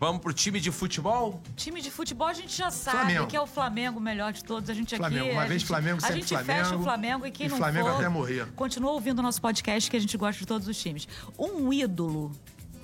[0.00, 1.40] Vamos pro time de futebol?
[1.56, 3.26] Time de futebol a gente já sabe Flamengo.
[3.26, 4.68] que é o Flamengo melhor de todos.
[4.68, 5.24] A gente Flamengo.
[5.26, 5.32] aqui.
[5.32, 6.64] Uma a vez gente, Flamengo, A sempre gente Flamengo.
[6.64, 8.46] fecha o Flamengo e quem E não Flamengo for, até morrer.
[8.56, 11.06] Continua ouvindo o nosso podcast que a gente gosta de todos os times.
[11.38, 12.32] Um ídolo.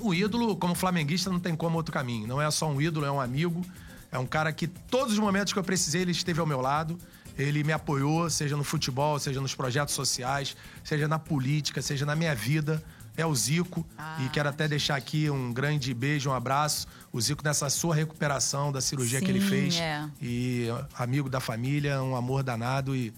[0.01, 2.27] O ídolo, como flamenguista, não tem como outro caminho.
[2.27, 3.65] Não é só um ídolo, é um amigo.
[4.13, 6.99] É um cara que todos os momentos que eu precisei, ele esteve ao meu lado.
[7.39, 12.15] ele me apoiou, seja no futebol, seja nos projetos sociais, seja na política, seja na
[12.15, 12.83] minha vida.
[13.17, 13.87] É o Zico.
[13.99, 16.87] Ah, e quero até deixar aqui um grande beijo, um abraço.
[17.13, 19.77] O Zico nessa sua recuperação da cirurgia que ele Sim, fez.
[19.77, 20.09] é.
[20.21, 20.67] E
[20.99, 22.95] amigo da família, um amor danado.
[22.95, 23.13] E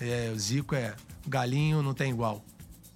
[0.00, 0.94] é, o Zico é
[1.26, 2.44] galinho, não tem igual.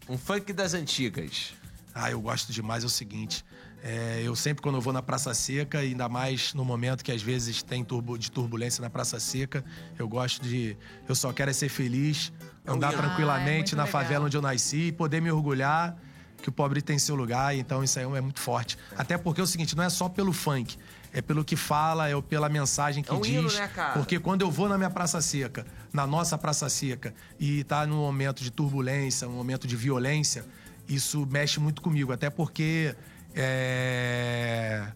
[0.08, 1.52] Um funk das antigas.
[1.98, 2.84] Ah, eu gosto demais.
[2.84, 3.42] É o seguinte,
[3.82, 7.22] é, eu sempre quando eu vou na Praça Seca, ainda mais no momento que às
[7.22, 9.64] vezes tem turbo, de turbulência na Praça Seca,
[9.98, 10.76] eu gosto de,
[11.08, 12.30] eu só quero é ser feliz,
[12.66, 12.90] andar.
[12.90, 14.02] Ah, é tranquilamente muito na legal.
[14.02, 15.96] favela onde eu nasci e poder me orgulhar
[16.42, 17.56] que o pobre tem seu lugar.
[17.56, 18.76] Então isso aí é muito forte.
[18.96, 20.76] Até porque é o seguinte, não é só pelo funk.
[21.12, 23.32] É pelo que fala, é pela mensagem que É um diz.
[23.32, 23.94] hino, né, cara?
[23.94, 27.96] Porque quando eu vou na minha Praça Seca, na nossa Praça Seca, e tá num
[27.96, 30.44] momento de turbulência, um momento de violência,
[30.88, 32.12] isso mexe muito comigo.
[32.12, 32.94] Até porque
[33.34, 34.92] é,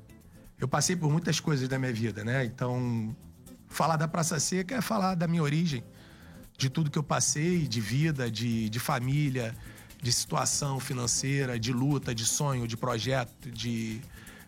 [0.59, 2.45] eu passei por muitas coisas da minha vida, né?
[2.45, 3.14] Então,
[3.68, 5.82] falar da Praça Seca é falar da minha origem,
[6.57, 9.55] de tudo que eu passei, de vida, de, de família,
[10.03, 14.01] de situação financeira, de luta, de sonho, de projeto, de,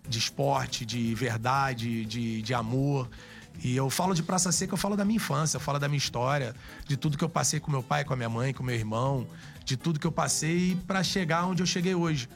[0.09, 3.09] de esporte, de verdade, de, de amor.
[3.62, 5.99] E eu falo de Praça Seca, eu falo da minha infância, eu falo da minha
[5.99, 6.55] história,
[6.86, 9.26] de tudo que eu passei com meu pai, com a minha mãe, com meu irmão,
[9.65, 12.29] de tudo que eu passei para chegar onde eu cheguei hoje.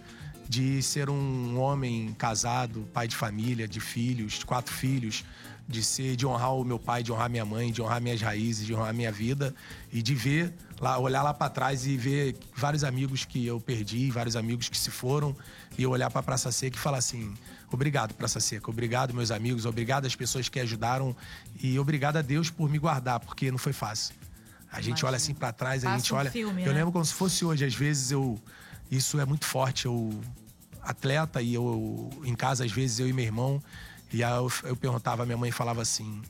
[0.48, 5.24] De ser um homem casado, pai de família, de filhos, de quatro filhos,
[5.68, 8.64] de ser, de honrar o meu pai, de honrar minha mãe, de honrar minhas raízes,
[8.64, 9.54] de honrar minha vida
[9.92, 14.10] e de ver lá, olhar lá para trás e ver vários amigos que eu perdi,
[14.10, 15.36] vários amigos que se foram
[15.76, 17.34] e eu olhar para Praça Seca e falar assim:
[17.70, 21.16] obrigado Praça Seca, obrigado meus amigos, obrigado às pessoas que ajudaram
[21.60, 24.14] e obrigado a Deus por me guardar, porque não foi fácil.
[24.76, 25.08] A gente Imagina.
[25.08, 26.30] olha assim para trás, a Passa gente um olha.
[26.30, 26.78] filme, eu né?
[26.78, 28.38] lembro como se fosse hoje, às vezes eu
[28.90, 30.10] isso é muito forte, eu
[30.82, 33.60] atleta e eu em casa às vezes eu e meu irmão
[34.12, 36.22] e aí eu, eu perguntava, a minha mãe falava assim: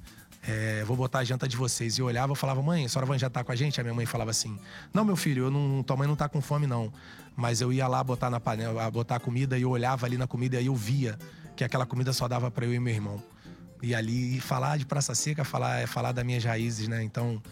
[0.46, 1.98] é, vou botar a janta de vocês.
[1.98, 3.80] E eu olhava e falava, mãe, a senhora vai jantar com a gente?
[3.80, 4.58] A minha mãe falava assim:
[4.94, 6.92] Não, meu filho, eu não, tua mãe não tá com fome, não.
[7.34, 10.26] Mas eu ia lá botar na panela, botar a comida e eu olhava ali na
[10.26, 11.18] comida e aí eu via
[11.54, 13.22] que aquela comida só dava para eu e meu irmão.
[13.82, 17.02] E ali falar de Praça Seca, falar, é falar das minhas raízes, né?
[17.02, 17.42] Então.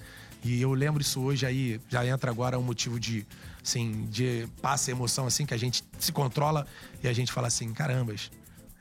[0.45, 3.27] E eu lembro isso hoje, aí já entra agora um motivo de,
[3.63, 6.67] assim, de passa emoção, assim, que a gente se controla
[7.03, 8.31] e a gente fala assim: carambas,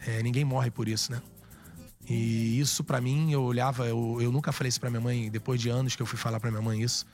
[0.05, 1.21] é, ninguém morre por isso, né?
[2.09, 5.61] E isso pra mim, eu olhava, eu, eu nunca falei isso pra minha mãe, depois
[5.61, 7.05] de anos que eu fui falar pra minha mãe isso.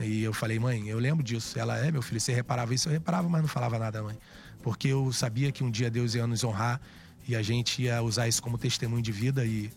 [0.00, 1.56] E eu falei, mãe, eu lembro disso.
[1.56, 2.88] Ela, é, meu filho, você reparava isso?
[2.88, 4.18] Eu reparava, mas não falava nada, mãe.
[4.60, 6.80] Porque eu sabia que um dia Deus ia nos honrar
[7.28, 9.70] e a gente ia usar isso como testemunho de vida e,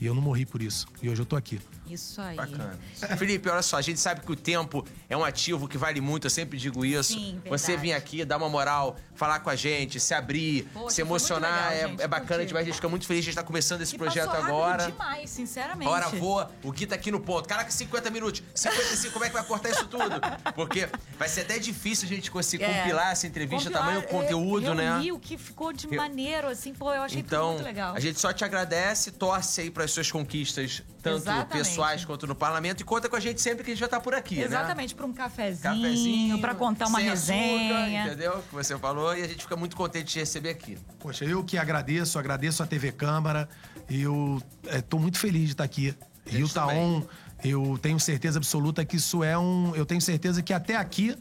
[0.00, 0.86] e eu não morri por isso.
[1.02, 1.60] E hoje eu tô aqui.
[1.88, 2.36] Isso aí.
[2.36, 2.78] Bacana.
[3.18, 6.26] Felipe, olha só, a gente sabe que o tempo é um ativo que vale muito,
[6.26, 7.14] eu sempre digo isso.
[7.14, 7.48] Sim, verdade.
[7.50, 11.70] Você vir aqui, dar uma moral, falar com a gente, se abrir, Poxa, se emocionar,
[11.70, 12.62] legal, é, gente, é bacana demais.
[12.64, 14.86] A gente fica muito feliz, a gente tá começando esse E projeto agora.
[14.86, 15.88] demais, sinceramente.
[15.90, 17.48] Hora voa, o Gui tá aqui no ponto.
[17.48, 20.20] Caraca, 50 minutos, 55, como é que vai cortar isso tudo?
[20.54, 20.88] Porque
[21.18, 22.78] vai ser até difícil a gente conseguir É.
[22.82, 24.90] compilar essa entrevista, Compilar, tamanho conteúdo, é, né?
[24.92, 27.94] reunir o que ficou de Eu- maneiro, assim, pô, eu achei tudo Então, muito legal.
[27.96, 31.52] a gente só te agradece, torce aí pras suas conquistas, tanto Exatamente.
[31.52, 34.00] pessoais quanto no parlamento, e conta com a gente sempre que a gente vai estar
[34.00, 34.44] por aqui, né?
[34.44, 37.74] Exatamente, pra um cafezinho, Cafezinho, pra contar uma resenha.
[37.74, 38.44] Açúcar, entendeu?
[38.48, 40.78] Que você falou, e a gente fica muito contente de te receber aqui.
[40.98, 43.48] Poxa, eu que agradeço, agradeço a TV Câmara.
[43.88, 44.40] Eu
[44.72, 45.94] estou muito feliz de estar aqui.
[46.26, 46.76] Rio também.
[46.76, 47.02] Taon,
[47.42, 49.74] eu tenho certeza absoluta que isso é um.
[49.74, 51.16] Eu tenho certeza que até aqui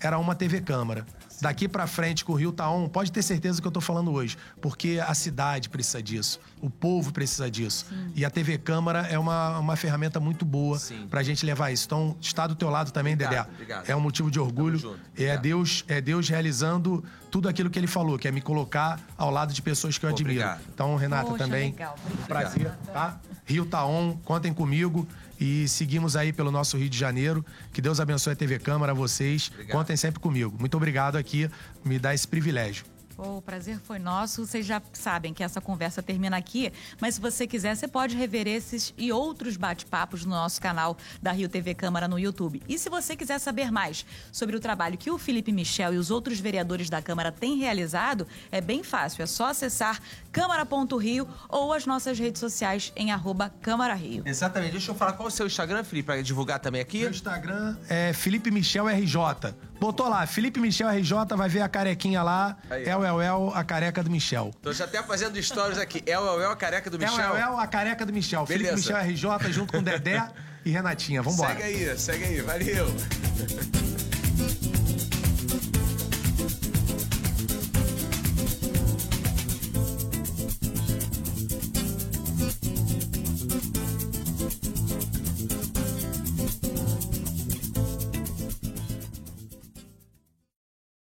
[0.00, 1.06] era uma TV Câmara.
[1.40, 4.36] Daqui pra frente com o Rio Taon, pode ter certeza que eu tô falando hoje,
[4.60, 7.86] porque a cidade precisa disso, o povo precisa disso.
[8.14, 11.06] E a TV Câmara é uma, uma ferramenta muito boa Sim.
[11.08, 11.86] pra gente levar isso.
[11.86, 13.54] Então, está do teu lado também, Obrigado, Dedé.
[13.54, 13.88] obrigado.
[13.88, 14.98] É um motivo de orgulho.
[15.16, 15.36] É.
[15.38, 19.52] Deus, é Deus realizando tudo aquilo que ele falou, que é me colocar ao lado
[19.52, 20.40] de pessoas que eu admiro.
[20.40, 20.60] Obrigado.
[20.74, 21.70] Então, Renata, Poxa, também.
[21.70, 21.96] legal.
[22.12, 23.18] Um prazer, tá?
[23.46, 25.06] Rio Taon, contem comigo
[25.40, 27.44] e seguimos aí pelo nosso Rio de Janeiro.
[27.72, 29.50] Que Deus abençoe a TV Câmara, vocês.
[29.52, 29.72] Obrigado.
[29.72, 30.54] Contem sempre comigo.
[30.58, 31.48] Muito obrigado aqui,
[31.82, 32.84] me dá esse privilégio.
[33.22, 34.46] Pô, o prazer foi nosso.
[34.46, 38.48] Vocês já sabem que essa conversa termina aqui, mas se você quiser, você pode rever
[38.48, 42.62] esses e outros bate-papos no nosso canal da Rio TV Câmara no YouTube.
[42.66, 46.10] E se você quiser saber mais sobre o trabalho que o Felipe Michel e os
[46.10, 49.22] outros vereadores da Câmara têm realizado, é bem fácil.
[49.22, 50.00] É só acessar
[50.32, 54.22] câmara.rio ou as nossas redes sociais em arroba Câmara Rio.
[54.24, 54.72] Exatamente.
[54.72, 57.00] Deixa eu falar qual é o seu Instagram, Felipe, pra divulgar também aqui.
[57.00, 59.54] Meu Instagram é Felipe Michel RJ.
[59.80, 62.58] Botou lá, Felipe Michel RJ, vai ver a carequinha lá.
[62.68, 63.02] Aí, El.
[63.02, 64.52] El El, a careca do Michel.
[64.60, 66.02] Tô já até fazendo stories aqui.
[66.04, 67.34] El, El, El, a careca do El Michel.
[67.34, 68.44] El El, a careca do Michel.
[68.44, 68.76] Beleza.
[68.76, 70.22] Felipe Michel RJ junto com Dedé
[70.66, 71.22] e Renatinha.
[71.22, 71.54] Vambora.
[71.54, 72.40] Segue aí, segue aí.
[72.42, 72.94] Valeu.